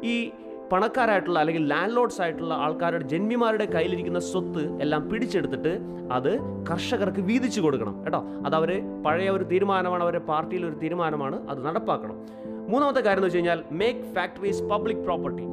ഈ 0.03 0.31
പണക്കാരായിട്ടുള്ള 0.71 1.39
അല്ലെങ്കിൽ 1.39 1.67
ലാൻഡ് 1.67 1.95
ലോഡ്സ് 1.95 2.21
ആയിട്ടുള്ള 2.21 2.53
ആൾക്കാരുടെ 2.53 3.07
ജന്മിമാരുടെ 3.07 3.65
കയ്യിലിരിക്കുന്ന 3.65 4.19
സ്വത്ത് 4.19 4.81
എല്ലാം 4.81 5.09
പിടിച്ചെടുത്തിട്ട് 5.09 5.79
അത് 6.11 6.39
കർഷകർക്ക് 6.71 7.19
വീതിച്ചു 7.19 7.61
കൊടുക്കണം 7.61 8.03
കേട്ടോ. 8.03 8.23
അത് 8.45 8.55
അവർ 8.55 9.03
പഴയ 9.05 9.29
ഒരു 9.29 9.43
തീരുമാനമാണ് 9.43 10.03
അവരുടെ 10.03 10.25
പാർട്ടിയിലെ 10.25 10.67
ഒരു 10.67 10.75
തീരുമാനമാണ് 10.75 11.49
അത് 11.49 11.65
നടപ്പാക്കണം. 11.65 12.25
മൂന്നാമത്തെ 12.69 13.01
കാര്യം 13.01 13.17
എന്ന് 13.17 13.27
വെച്ച് 13.27 13.37
കഴിഞ്ഞാൽ 13.37 13.63
മേക്ക് 13.71 14.15
ഫാക്ടറീസ് 14.15 14.63
പബ്ലിക് 14.63 14.97
പ്രോപ്പർട്ടി 14.97 15.43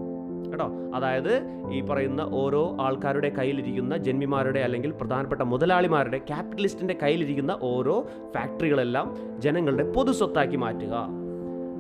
കേട്ടോ? 0.51 0.69
അതായത് 0.95 1.33
ഈ 1.73 1.81
പറയുന്ന 1.81 2.23
ഓരോ 2.33 2.77
ആൾക്കാരുടെ 2.81 3.29
കയ്യിലിരിക്കുന്ന 3.29 3.97
ജന്മിമാരുടെ 3.97 4.61
അല്ലെങ്കിൽ 4.61 4.91
പ്രധാനപ്പെട്ട 4.91 5.43
മുതലാളിമാരുടെ 5.43 6.19
ക്യാപിറ്റലിസ്റ്റിന്റെ 6.19 6.97
കയ്യിലിരിക്കുന്ന 7.03 7.59
ഓരോ 7.63 8.07
ഫാക്ടറികളെല്ലാം 8.37 9.17
ജനങ്ങളുടെ 9.39 9.93
പൊതു 9.93 10.13
സ്വത്താക്കി 10.13 10.57
മാറ്റുക. 10.57 10.95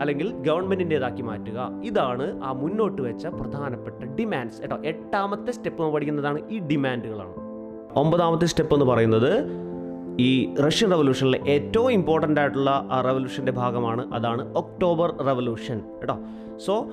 അല്ലെങ്കിൽ 0.01 0.31
ഗവൺമെന്റിന്റേതാക്കി 0.31 1.23
മാറ്റുക. 1.23 1.71
ഇതാണ് 1.85 2.45
ആ 2.45 2.53
മുന്നോട്ട് 2.53 3.03
വെച്ച 3.03 3.27
പ്രധാനപ്പെട്ട 3.27 4.05
ഡിമാൻഡ്സ് 4.05 4.61
കേട്ടോ 4.61 4.77
എട്ടാമത്തെ 4.85 5.53
സ്റ്റെപ്പ് 5.53 5.83
നമ്മൾ 5.83 5.93
പഠിക്കുന്നതാണ് 5.93 6.41
ഈ 6.51 6.59
ഡിമാൻഡുകളാണ് 6.59 7.35
ഒമ്പതാമത്തെ 7.95 8.47
സ്റ്റെപ്പ് 8.47 8.75
എന്ന് 8.75 8.87
പറയുന്നത് 8.87 9.31
ഈ 10.21 10.55
റഷ്യൻ 10.67 10.91
റവല്യൂഷനിലെ 10.91 11.39
ഏറ്റവും 11.49 11.93
ഇമ്പോർട്ടന്റ് 11.93 12.41
ആയിട്ടുള്ള 12.41 12.71
ആ 12.93 13.01
റവല്യൂഷന്റെ 13.01 13.53
ഭാഗമാണ്. 13.53 14.15
അതാണ് 14.15 14.55
ഒക്ടോബർ 14.57 15.17
റവല്യൂഷൻ 15.27 15.79
കേട്ടോ 15.79 16.17
സോ 16.59 16.87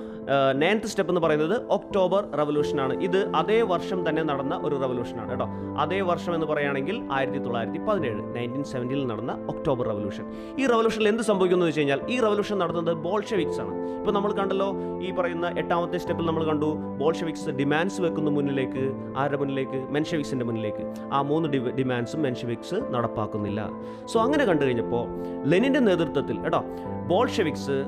നയൻത്ത് 0.52 0.86
സ്റ്റെപ്പ് 0.86 1.10
എന്ന് 1.10 1.20
പറയുന്നത് 1.20 1.62
ഒക്ടോബർ 1.70 2.30
റവല്യൂഷനാണ് 2.30 3.02
ഇത് 3.02 3.32
അതേ 3.36 3.62
വർഷം 3.62 4.08
തന്നെ 4.08 4.22
നടന്ന 4.22 4.60
ഒരു 4.64 4.74
റവല്യൂഷനാണ് 4.74 5.30
കേട്ടോ. 5.30 5.46
അതേ 5.78 6.00
വർഷം 6.00 6.34
എന്ന് 6.34 6.46
പറയുകയാണെങ്കിൽ 6.46 7.08
ആയിരത്തി 7.12 7.38
തൊള്ളായിരത്തി 7.38 7.78
പതിനേഴ് 7.78 8.36
നയന്റീൻ 8.36 8.64
സെവന്റിയിൽ 8.64 9.06
നടന്ന 9.06 9.46
ഒക്ടോബർ 9.48 9.88
റവല്യൂഷൻ 9.88 10.24
ഈ 10.58 10.66
റവല്യൂഷനിൽ 10.66 11.08
എന്ത് 11.08 11.22
സംഭവിക്കുന്നു 11.22 11.66
വെച്ച് 11.66 11.80
കഴിഞ്ഞാൽ 11.80 12.00
ഈ 12.10 12.20
റവല്യൂഷൻ 12.20 12.58
നടത്തുന്നത് 12.58 12.94
ബോൾഷെവിക്സ് 12.94 13.60
ആണ്. 13.60 13.98
ഇപ്പോൾ 13.98 14.12
നമ്മൾ 14.12 14.32
കണ്ടല്ലോ 14.32 14.72
ഈ 15.02 15.10
പറയുന്ന 15.10 15.54
എട്ടാമത്തെ 15.58 15.98
സ്റ്റെപ്പിൽ 15.98 16.26
നമ്മൾ 16.26 16.44
കണ്ടു 16.44 16.74
ബോൾഷെവിക്സ് 16.98 17.50
ഡിമാൻഡ്സ് 17.50 18.00
വെക്കുന്ന 18.00 18.30
മുന്നിലേക്ക് 18.30 18.92
ആരുടെ 19.16 19.36
മുന്നിലേക്ക്? 19.36 19.86
മെൻഷെവിക്സിന്റെ 19.90 20.44
മുന്നിലേക്ക്. 20.44 20.94
ആ 21.12 21.22
മൂന്ന് 21.22 21.48
ഡി- 21.48 21.70
ഡിമാൻഡ്സും 21.70 22.22
മെൻഷെവിക്സ് 22.22 22.74
നടപ്പാക്കുന്നില്ല. 22.90 23.70
സോ 24.06 24.20
അങ്ങനെ 24.20 24.44
കണ്ടു 24.44 24.64
കഴിഞ്ഞപ്പോൾ 24.64 25.08
ലെനിന്റെ 25.44 25.80
നേതൃത്വത്തിൽ 25.80 26.40
കേട്ടോ 26.40 26.64
ബോൾഷെവിക്സ് 27.06 27.84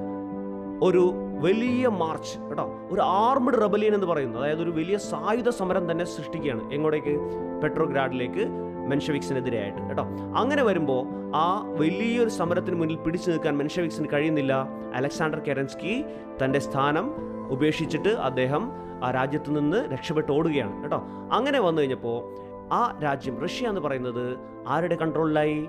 ഒരു 0.83 1.13
വലിയ 1.41 1.89
മാർച്ച് 1.89 2.39
കേട്ടോ. 2.39 2.73
ഒരു 2.91 3.01
ആർമഡ് 3.01 3.63
റെബലിയൻ 3.63 3.95
എന്ന് 3.95 4.07
പറയുന്നത് 4.07 4.43
അതായത് 4.43 4.63
ഒരു 4.63 4.71
വലിയ 4.71 4.97
സായുധ 4.97 5.49
സമരം 5.49 5.91
തന്നെ 5.91 6.05
സൃഷ്ടിക്കുകയാണ് 6.05 6.73
എങ്ങോട്ടേക്ക്? 6.73 7.19
പെട്രോഗ്രാഡിലേക്ക് 7.63 8.47
മെൻഷവിക്സിനെതിരെയായിട്ട് 8.89 9.79
കേട്ടോ. 9.79 10.05
അങ്ങനെ 10.37 10.63
വരുമ്പോൾ 10.63 11.07
ആ 11.37 11.65
വലിയൊരു 11.81 12.29
സമരത്തിന് 12.29 12.77
മുന്നിൽ 12.77 12.97
പിടിച്ചു 12.97 13.31
നിൽക്കാൻ 13.31 13.57
മെൻഷവിക്സിന് 13.57 14.07
കഴിയുന്നില്ല. 14.13 14.69
അലക്സാണ്ടർ 14.95 15.39
കെറൻസ്കി 15.39 16.05
തന്റെ 16.45 16.59
സ്ഥാനം 16.59 17.15
ഉപേക്ഷിച്ചിട്ട് 17.51 18.09
അദ്ദേഹം 18.09 18.73
ആ 19.05 19.11
രാജ്യത്ത് 19.11 19.59
നിന്ന് 19.59 19.93
രക്ഷപ്പെട്ട് 19.93 20.33
ഓടുകയാണ് 20.33 20.83
കേട്ടോ. 20.83 21.03
അങ്ങനെ 21.33 21.61
വന്നു 21.61 21.83
കഴിഞ്ഞപ്പോൾ 21.83 22.35
ആ 22.73 22.99
രാജ്യം 23.05 23.41
റഷ്യ 23.41 23.69
എന്ന് 23.69 23.81
പറയുന്നത് 23.81 24.37
ആരുടെ 24.69 24.95
കൺട്രോളിലായി 24.95 25.69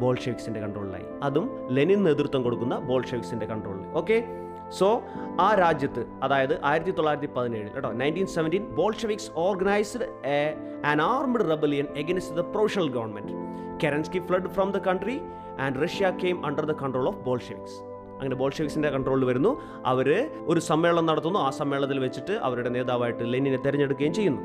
ബോൾഷെവിക്സിന്റെ 0.00 0.60
കൺട്രോളിലായി 0.60 1.04
അതും 1.22 1.50
ലെനിൻ 1.70 2.04
നേതൃത്വം 2.04 2.42
കൊടുക്കുന്ന 2.42 2.78
ബോൾഷെവിക്സിന്റെ 2.78 3.46
കൺട്രോളിൽ 3.46 3.86
ഓക്കെ? 3.86 4.24
സോ 4.70 5.02
ആ 5.40 5.54
രാജ്യത്ത് 5.54 6.06
അതായത് 6.22 6.64
ആയിരത്തി 6.64 6.90
തൊള്ളായിരത്തി 6.90 7.26
പതിനേഴിൽ 7.36 7.68
കേട്ടോ 7.68 7.92
nineteen 7.92 8.26
seventeen 8.26 8.66
Bolsheviks 8.66 9.30
organised 9.36 10.08
a 10.24 10.54
an 10.84 11.02
armed 11.02 11.50
rebellion 11.50 11.86
against 11.96 12.36
the 12.36 12.40
provisional 12.40 12.88
government 12.88 13.32
Kerensky 13.84 14.18
fled 14.18 14.48
from 14.48 14.70
the 14.70 14.76
country 14.76 15.20
and 15.60 15.82
Russia 15.82 16.10
came 16.10 16.46
under 16.46 16.64
the 16.64 16.72
control 16.72 17.08
of 17.08 17.18
Bolsheviks 17.18 17.78
അങ്ങനെ 18.12 18.36
ബോൾഷെവിക്സിന്റെ 18.36 18.88
കൺട്രോളിൽ 18.88 19.24
വരുന്നു. 19.24 19.60
അവർ 19.86 20.30
ഒരു 20.46 20.60
സമ്മേളനം 20.60 21.06
നടത്തുന്നു. 21.06 21.38
ആ 21.38 21.50
സമ്മേളനത്തിൽ 21.50 21.98
വെച്ചിട്ട് 21.98 22.32
അവരുടെ 22.32 22.68
നേതാവായിട്ട് 22.68 23.32
ലെനിനെ 23.32 23.56
തിരഞ്ഞെടുക്കുകയും 23.56 24.14
ചെയ്യുന്നു. 24.14 24.42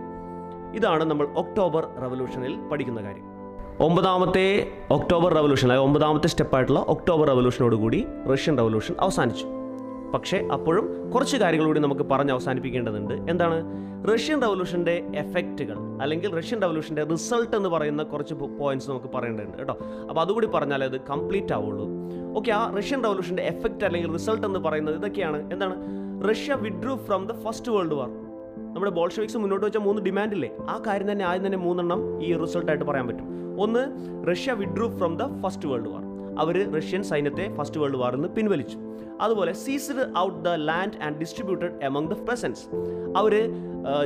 ഇതാണ് 0.75 1.03
നമ്മൾ 1.03 1.27
ഒക്ടോബർ 1.35 1.85
റവല്യൂഷനിൽ 2.03 2.61
പഠിക്കുന്ന 2.71 3.01
കാര്യം. 3.01 3.25
ഒമ്പതാമത്തെ 3.79 4.71
ഒക്ടോബർ 4.91 5.33
റവല്യൂഷൻ 5.33 5.67
അതായത് 5.67 5.83
ഒമ്പതാമത്തെ 5.83 6.27
സ്റ്റെപ്പായിട്ടുള്ള 6.27 6.79
ഒക്ടോബർ 6.87 7.27
റെവല്യൂഷനോട് 7.27 7.75
കൂടി 7.75 8.07
റഷ്യൻ 8.33 8.57
റവല്യൂഷൻ 8.57 8.95
അവസാനിച്ചു. 8.99 9.62
പക്ഷേ 10.13 10.47
അപ്പോഴും 10.53 11.11
കുറച്ച് 11.11 11.37
കാര്യങ്ങൾ 11.37 11.65
കൂടി 11.65 11.79
നമുക്ക് 11.79 12.01
പറഞ്ഞ് 12.01 12.31
അവസാനിപ്പിക്കേണ്ടതുണ്ട്. 12.31 13.13
എന്താണ്? 13.13 13.83
റഷ്യൻ 14.13 14.41
റവല്യൂഷന്റെ 14.41 15.03
എഫക്റ്റുകൾ 15.15 15.75
അല്ലെങ്കിൽ 16.01 16.35
റഷ്യൻ 16.35 16.61
റവല്യൂഷന്റെ 16.61 17.03
റിസൾട്ട് 17.03 17.55
എന്ന് 17.55 17.69
പറയുന്ന 17.69 18.03
കുറച്ച് 18.03 18.33
പോയിന്റ്സ് 18.33 18.89
നമുക്ക് 18.89 19.05
പറയേണ്ടതുണ്ട് 19.15 19.57
കേട്ടോ. 19.57 19.77
അപ്പോൾ 20.09 20.21
അതുകൂടി 20.21 20.47
പറഞ്ഞാൽ 20.47 20.83
അത് 20.83 21.01
കംപ്ലീറ്റ് 21.01 21.53
ആവുള്ളൂ. 21.53 21.87
ഓക്കെ 22.37 22.51
ആ 22.51 22.75
റഷ്യൻ 22.77 23.03
റവല്യൂഷന്റെ 23.03 23.43
എഫക്റ്റ് 23.43 23.85
അല്ലെങ്കിൽ 23.85 24.11
റിസൾട്ട് 24.11 24.47
എന്ന് 24.47 24.59
പറയുന്നത് 24.59 24.95
ഇതൊക്കെയാണ്. 24.95 25.53
എന്താണ്? 25.53 25.75
Russia 26.29 26.53
withdrew 26.53 26.95
from 26.95 27.27
the 27.27 27.31
first 27.31 27.71
world 27.71 27.93
war 27.93 28.09
നമ്മുടെ 28.73 28.91
ബോൾഷവിക്സ് 28.91 29.37
മുന്നോട്ട് 29.37 29.65
വെച്ച 29.65 29.77
മൂന്ന് 29.77 30.01
ഡിമാൻഡ് 30.01 30.33
ഇല്ലേ? 30.33 30.49
ആ 30.69 30.81
കാര്യം 30.87 31.11
തന്നെ 31.11 31.25
ആദ്യം 31.25 31.45
തന്നെ 31.45 31.57
മൂന്നെണ്ണം 31.57 32.23
ഈ 32.23 32.37
റിസൾട്ടായിട്ട് 32.37 32.85
പറയാൻ 32.85 33.07
പറ്റും. 33.07 33.27
ഒന്ന് 33.61 33.79
Russia 34.31 34.51
withdrew 34.51 34.97
from 34.97 35.17
the 35.17 35.41
first 35.41 35.67
world 35.67 35.89
war 35.89 36.02
our 36.41 36.55
Russian 36.75 37.03
സൈന്യത്തെ 37.03 37.45
ഫസ്റ്റ് 37.57 37.79
വേൾഡ് 37.79 37.99
വാറിൽ 38.01 38.15
നിന്ന് 38.15 38.29
പിൻവലിച്ചു. 38.35 38.77
അതുപോലെ 39.21 39.51
seized 39.63 40.03
out 40.17 40.39
the 40.45 40.53
land 40.69 40.97
and 41.05 41.17
distributed 41.23 41.73
among 41.89 42.09
the 42.13 42.17
peasants 42.27 42.63
അവർ 43.19 43.33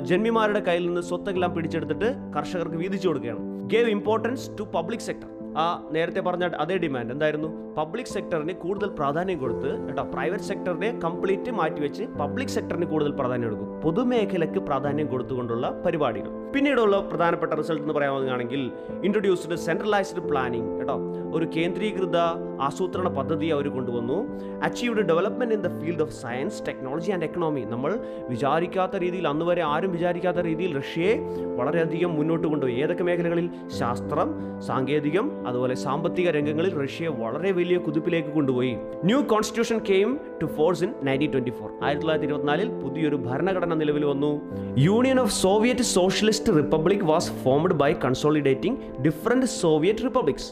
ജന്മിമാരുടെ 0.09 0.59
കയ്യിൽ 0.67 0.85
നിന്ന് 0.85 1.01
സ്വത്തെല്ലാം 1.01 1.51
പിടിച്ചെടുത്തിട്ട് 1.55 2.09
കർഷകർക്ക് 2.35 2.77
വീതിച്ചു 2.83 3.07
കൊടുക്കുകയാണ്. 3.07 3.41
Gave 3.73 3.89
importance 3.97 4.45
to 4.59 4.63
public 4.75 5.05
sector 5.09 5.29
ആ 5.63 5.87
നേരത്തെ 5.91 6.19
പറഞ്ഞ 6.19 6.45
അതേ 6.63 6.77
ഡിമാൻഡ് 6.77 7.11
എന്തായിരുന്നു? 7.11 7.73
പബ്ലിക് 7.77 8.05
സെക്ടറിന് 8.05 8.53
കൂടുതൽ 8.53 8.87
പ്രാധാന്യം 8.87 9.39
കൊടുത്ത് 9.39 9.87
കേട്ടോ 9.87 10.03
പ്രൈവറ്റ് 10.03 10.43
സെക്ടറിനെ 10.43 10.99
കംപ്ലീറ്റ് 11.03 11.51
മാറ്റിവെച്ച് 11.51 12.03
പബ്ലിക് 12.03 12.47
സെക്ടറിന് 12.47 12.85
കൂടുതൽ 12.85 13.11
പ്രാധാന്യം 13.11 13.47
കൊടുക്കും. 13.49 13.81
പൊതുമേഖലയ്ക്ക് 13.81 14.59
പ്രാധാന്യം 14.59 15.07
കൊടുത്തുകൊണ്ടുള്ള 15.07 15.81
പരിപാടികൾ. 15.85 16.51
പിന്നീടുള്ള 16.53 16.99
പ്രധാനപ്പെട്ട 16.99 17.53
റിസൾട്ട് 17.53 17.81
എന്ന് 17.81 17.93
പറയാവുന്നതാണെങ്കിൽ 17.93 18.71
ഇൻട്രൊഡ്യൂസ്ഡ് 19.03 19.55
സെൻട്രലൈസ്ഡ് 19.55 20.19
പ്ലാനിംഗ് 20.19 20.77
കേട്ടോ 20.77 20.97
ഒരു 21.33 21.45
കേന്ദ്രീകൃത 21.55 22.17
ആസൂത്രണ 22.61 23.07
പദ്ധതി 23.07 23.47
അവർ 23.47 23.67
കൊണ്ടുവന്നു. 23.67 24.17
Achieved 24.63 25.01
development 25.01 25.55
in 25.55 25.61
the 25.61 25.67
field 25.79 26.01
of 26.01 26.11
science 26.11 26.67
technology 26.67 27.11
and 27.11 27.23
economy 27.23 27.61
നമ്മൾ 27.61 27.99
വിചാരിക്കാത്ത 28.29 28.95
രീതിയിൽ 28.95 29.27
അന്ന് 29.27 29.45
വരെ 29.45 29.61
ആരും 29.61 29.91
വിചാരിക്കാത്ത 29.91 30.37
രീതിയിൽ 30.37 30.77
റഷ്യയെ 30.77 31.15
വളരെയധികം 31.55 32.15
മുന്നോട്ട് 32.15 32.47
കൊണ്ടുപോയി. 32.47 32.75
ഏതൊക്കെ 32.75 33.03
മേഖലകളിൽ? 33.03 33.49
ശാസ്ത്രം 33.67 34.59
സാങ്കേതികം 34.59 35.46
അതുപോലെ 35.49 35.75
സാമ്പത്തിക 35.85 36.29
രംഗങ്ങളിൽ 36.37 36.73
റഷ്യയെ 36.83 37.11
വളരെ 37.21 37.51
വലിയ 37.59 37.77
കുതിപ്പിലേക്ക് 37.85 38.31
കൊണ്ടുപോയി. 38.37 38.73
New 39.09 39.19
constitution 39.31 39.79
came 39.89 40.11
to 40.41 40.47
force 40.57 40.83
in 40.87 40.93
nineteen 41.07 41.31
twenty 41.33 41.53
four 41.59 41.69
ആയിരത്തി 41.85 42.03
തൊള്ളായിരത്തി 42.03 42.29
ഇരുപത്തിനാലിൽ 42.29 42.69
പുതിയൊരു 42.83 43.19
ഭരണഘടന 43.27 43.73
നിലവിൽ 43.81 44.05
വന്നു. 44.11 44.31
Union 44.87 45.19
of 45.25 45.33
Soviet 45.45 45.87
Socialist 45.97 46.53
Republic 46.59 47.05
was 47.11 47.31
formed 47.43 47.77
by 47.83 47.91
consolidating 48.05 48.77
different 49.07 49.49
Soviet 49.61 50.05
republics 50.09 50.49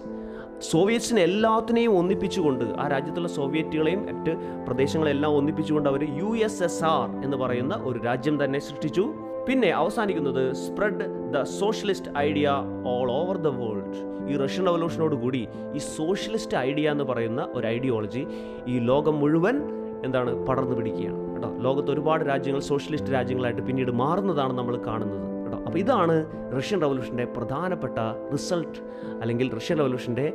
സോവിയറ്റ്സിനെ 0.71 1.21
എല്ലാത്തിനെയും 1.21 1.93
ഒന്നിപ്പിച്ചുകൊണ്ട് 1.99 2.63
ആ 2.81 2.83
രാജ്യത്തുള്ള 2.93 3.29
സോവിയറ്റുകളെയും 3.37 4.01
മറ്റ് 4.09 4.33
പ്രദേശങ്ങളെല്ലാം 4.67 5.31
ഒന്നിപ്പിച്ചുകൊണ്ട് 5.37 5.87
അവർ 5.89 6.03
യു 6.19 6.29
എസ് 6.47 6.61
എസ് 6.67 6.83
ആർ 6.91 7.07
എന്ന് 7.25 7.37
പറയുന്ന 7.37 7.73
ഒരു 7.83 7.99
രാജ്യം 8.03 8.35
തന്നെ 8.43 8.59
സൃഷ്ടിച്ചു. 8.59 9.05
പിന്നെ 9.47 9.69
അവസാനിക്കുന്നത് 9.69 10.53
spread 10.53 11.05
the 11.33 11.41
socialist 11.59 12.11
idea 12.17 12.49
all 12.93 13.11
over 13.11 13.37
the 13.37 13.47
world. 13.47 13.97
ഈ 14.31 14.37
റഷ്യൻ 14.37 14.65
റവല്യൂഷനോട് 14.67 15.15
കൂടി 15.15 15.47
ഈ 15.75 15.77
സോഷ്യലിസ്റ്റ് 15.77 16.57
ഐഡിയ 16.57 16.91
എന്ന് 16.91 17.03
പറയുന്ന 17.03 17.41
ഒരു 17.53 17.67
ഐഡിയോളജി 17.67 18.23
ഈ 18.67 18.77
ലോകം 18.79 19.19
മുഴുവൻ 19.19 19.57
എന്താണ് 20.05 20.45
പടർന്നു 20.47 20.75
പിടിക്കുകയാണ് 20.75 21.19
കേട്ടോ. 21.33 21.49
ലോകത്ത് 21.57 21.91
ഒരുപാട് 21.91 22.23
രാജ്യങ്ങൾ 22.25 22.61
സോഷ്യലിസ്റ്റ് 22.61 23.11
രാജ്യങ്ങളായിട്ട് 23.13 23.61
പിന്നീട് 23.61 23.91
മാറുന്നതാണ് 23.91 24.53
നമ്മൾ 24.57 24.77
കാണുന്നത് 24.87 25.21
കേട്ടോ. 25.43 25.57
അപ്പോൾ 25.65 25.79
ഇതാണ് 25.79 26.15
റഷ്യൻ 26.57 26.81
റവല്യൂഷന്റെ 26.81 27.25
പ്രധാനപ്പെട്ട 27.25 27.97
റിസൾട്ട് 28.33 28.79
അല്ലെങ്കിൽ 29.21 29.53
റഷ്യൻ 29.55 29.77
റവല്യൂഷന്റെ 29.77 30.33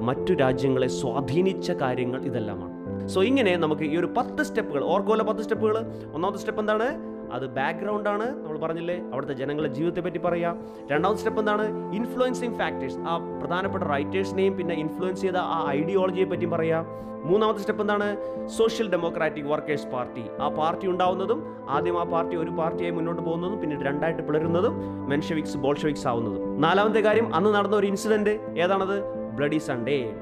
മറ്റു 0.00 0.34
രാജ്യങ്ങളെ 0.34 0.86
സ്വാധീനിച്ച 1.00 1.70
കാര്യങ്ങൾ 1.70 2.20
ഇതെല്ലാമാണ്. 2.20 2.74
സോ 3.08 3.22
ഇങ്ങനെ 3.22 3.56
നമുക്ക് 3.56 3.82
ഈ 3.82 3.96
ഒരു 3.96 4.08
പത്ത് 4.16 4.42
സ്റ്റെപ്പുകൾ 4.42 4.84
ഓർക്കുമല്ലോ 4.84 5.26
പത്ത് 5.26 5.40
സ്റ്റെപ്പുകൾ? 5.40 5.76
ഒന്നാമത്തെ 6.14 6.38
സ്റ്റെപ്പ് 6.38 6.62
എന്താണ്? 6.62 6.88
അത് 7.32 7.46
ബാക്ക്ഗ്രൗണ്ടാണ് 7.46 8.44
നമ്മൾ 8.44 8.58
പറഞ്ഞില്ലേ? 8.58 9.00
അവിടുത്തെ 9.12 9.34
ജനങ്ങളുടെ 9.34 9.74
ജീവിതത്തെ 9.74 10.00
പറ്റി 10.00 10.18
പറയാം. 10.18 10.66
രണ്ടാമത്തെ 10.90 11.18
സ്റ്റെപ്പ് 11.18 11.40
എന്താണ്? 11.40 11.94
ഇൻഫ്ലുവൻസിങ് 11.94 12.54
ഫാക്ടേഴ്സ് 12.54 12.98
ആ 12.98 13.38
പ്രധാനപ്പെട്ട 13.40 13.84
റൈറ്റേഴ്സിനെയും 13.84 14.56
പിന്നെ 14.56 14.74
ഇൻഫ്ലുവൻസ് 14.74 15.20
ചെയ്ത 15.20 15.36
ആ 15.36 15.70
ഐഡിയോളജിയെ 15.70 16.24
പറ്റി 16.24 16.44
പറയാം. 16.44 17.06
മൂന്നാമത്തെ 17.24 17.58
സ്റ്റെപ്പ് 17.58 17.82
എന്താണ്? 17.82 18.16
സോഷ്യൽ 18.46 18.90
ഡെമോക്രാറ്റിക് 18.90 19.44
വർക്കേഴ്സ് 19.44 19.86
പാർട്ടി 19.86 20.24
ആ 20.40 20.48
പാർട്ടി 20.48 20.86
ഉണ്ടാവുന്നതും 20.86 21.66
ആദ്യം 21.68 22.00
ആ 22.00 22.04
പാർട്ടി 22.04 22.36
ഒരു 22.36 22.50
പാർട്ടിയായി 22.50 22.94
മുന്നോട്ട് 22.94 23.22
പോകുന്നതും 23.22 23.60
പിന്നീട് 23.60 23.80
രണ്ടായിട്ട് 23.80 24.22
പിളരുന്നതും 24.22 25.06
മെൻഷവിക്സ് 25.08 25.56
ബോൾഷവിക്സ് 25.56 26.08
ആവുന്നതും. 26.08 26.60
നാലാമത്തെ 26.60 27.00
കാര്യം 27.00 27.34
അന്ന് 27.34 27.54
നടന്ന 27.54 27.76
ഒരു 27.76 27.86
ഇൻസിഡന്റ് 27.86 28.30
ഏതാണത്? 28.58 29.02
ബ്ലഡി 29.36 29.58
സൺഡേ 29.58 30.12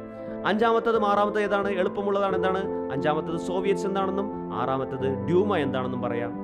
അഞ്ചാമത്തത് 0.47 1.05
ആറാമത്തത് 1.05 1.43
ഏതാണ്? 1.43 1.69
എളുപ്പമുള്ളതാണ് 1.69 2.37
എന്താണ്? 2.37 2.93
അഞ്ചാമത്തത് 2.93 3.37
സോവിയറ്റ്സ് 3.37 3.87
എന്താണെന്നും 3.87 4.55
ആറാമത്തത് 4.55 5.27
ഡ്യൂമ 5.27 5.57
എന്താണെന്നും 5.57 6.03
പറയാം. 6.03 6.44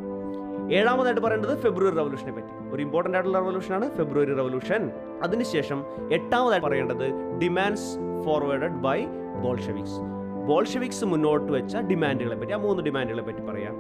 ഏഴാമതായിട്ട് 0.71 1.21
പറയേണ്ടത് 1.21 1.59
ഫെബ്രുവരി 1.59 1.95
റവല്യൂഷനെ 1.95 2.33
പറ്റി. 2.33 2.75
ഒരു 2.75 2.83
ഇമ്പോർട്ടന്റ് 2.83 3.17
ആയിട്ടുള്ള 3.17 3.39
റവല്യൂഷനാണ് 3.39 3.91
ഫെബ്രുവരി 3.91 4.35
റവല്യൂഷൻ 4.35 4.91
അതിനുശേഷം 5.23 5.85
എട്ടാമതായിട്ട് 6.13 6.67
പറയേണ്ടത് 6.67 7.11
demands 7.43 7.97
forwarded 8.25 8.73
by 8.73 9.07
Bolsheviks 9.43 10.01
Bolsheviks 10.47 11.05
മുന്നോട്ട് 11.05 11.53
വെച്ച 11.53 11.77
ഡിമാൻഡുകളെ 11.77 12.37
പറ്റി 12.37 12.53
ആ 12.53 12.57
മൂന്ന് 12.57 12.83
ഡിമാൻഡുകളെ 12.83 13.23
പറ്റി 13.23 13.41
പറയാം. 13.41 13.77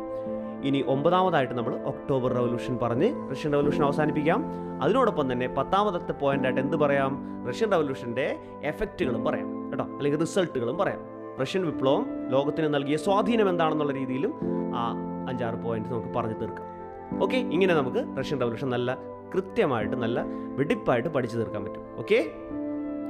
ഇനി 0.64 0.84
ഒമ്പതാമതായിട്ട് 0.86 1.54
നമ്മൾ 1.54 1.74
ഒക്ടോബർ 1.74 2.32
റവല്യൂഷൻ 2.32 2.78
പറഞ്ഞ് 2.82 3.30
റഷ്യൻ 3.30 3.52
റവല്യൂഷൻ 3.52 3.84
അവസാനിപ്പിക്കാം. 3.84 4.44
അതിനോടൊപ്പം 4.82 5.32
തന്നെ 5.32 5.48
പത്താമത്തെ 5.48 6.12
പോയിന്റായിട്ട് 6.12 6.60
എന്ത് 6.60 6.76
പറയാം? 6.76 7.44
റഷ്യൻ 7.48 7.72
റവല്യൂഷന്റെ 7.72 8.38
എഫക്റ്റുകളും 8.64 9.24
പറയാം. 9.24 9.70
കേട്ടോ? 9.70 9.84
അല്ലെങ്കിൽ 9.84 10.20
റിസൾട്ടുകളും 10.20 10.78
പറയാം. 10.78 11.00
റഷ്യൻ 11.42 11.66
വിപ്ലവം 11.66 12.06
ലോകത്തിന് 12.28 12.74
നൽകിയ 12.74 12.96
സ്വാധീനം 12.96 13.48
എന്താണെന്നുള്ള 13.48 13.92
രീതിയിലും 13.92 14.34
ആ 14.76 14.94
അഞ്ചാറ് 15.28 15.54
പോയിന്റ് 15.54 15.88
നമുക്ക് 15.88 16.08
പറഞ്ഞു 16.08 16.38
തീർക്കാം. 16.38 16.79
ഓക്കെ? 17.18 17.36
ഇങ്ങനെ 17.36 17.74
നമുക്ക് 17.74 18.18
റഷ്യൻ 18.18 18.40
റവല്യൂഷൻ 18.40 18.70
നല്ല 18.70 18.94
കൃത്യമായിട്ട് 19.32 19.96
നല്ല 19.96 20.20
വെടിപ്പായിട്ട് 20.56 21.08
പഠിച്ചു 21.08 21.36
തീർക്കാൻ 21.36 21.64
പറ്റും. 21.64 21.98
ഓക്കെ? 21.98 22.32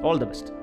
all 0.04 0.18
the 0.18 0.24
best 0.24 0.59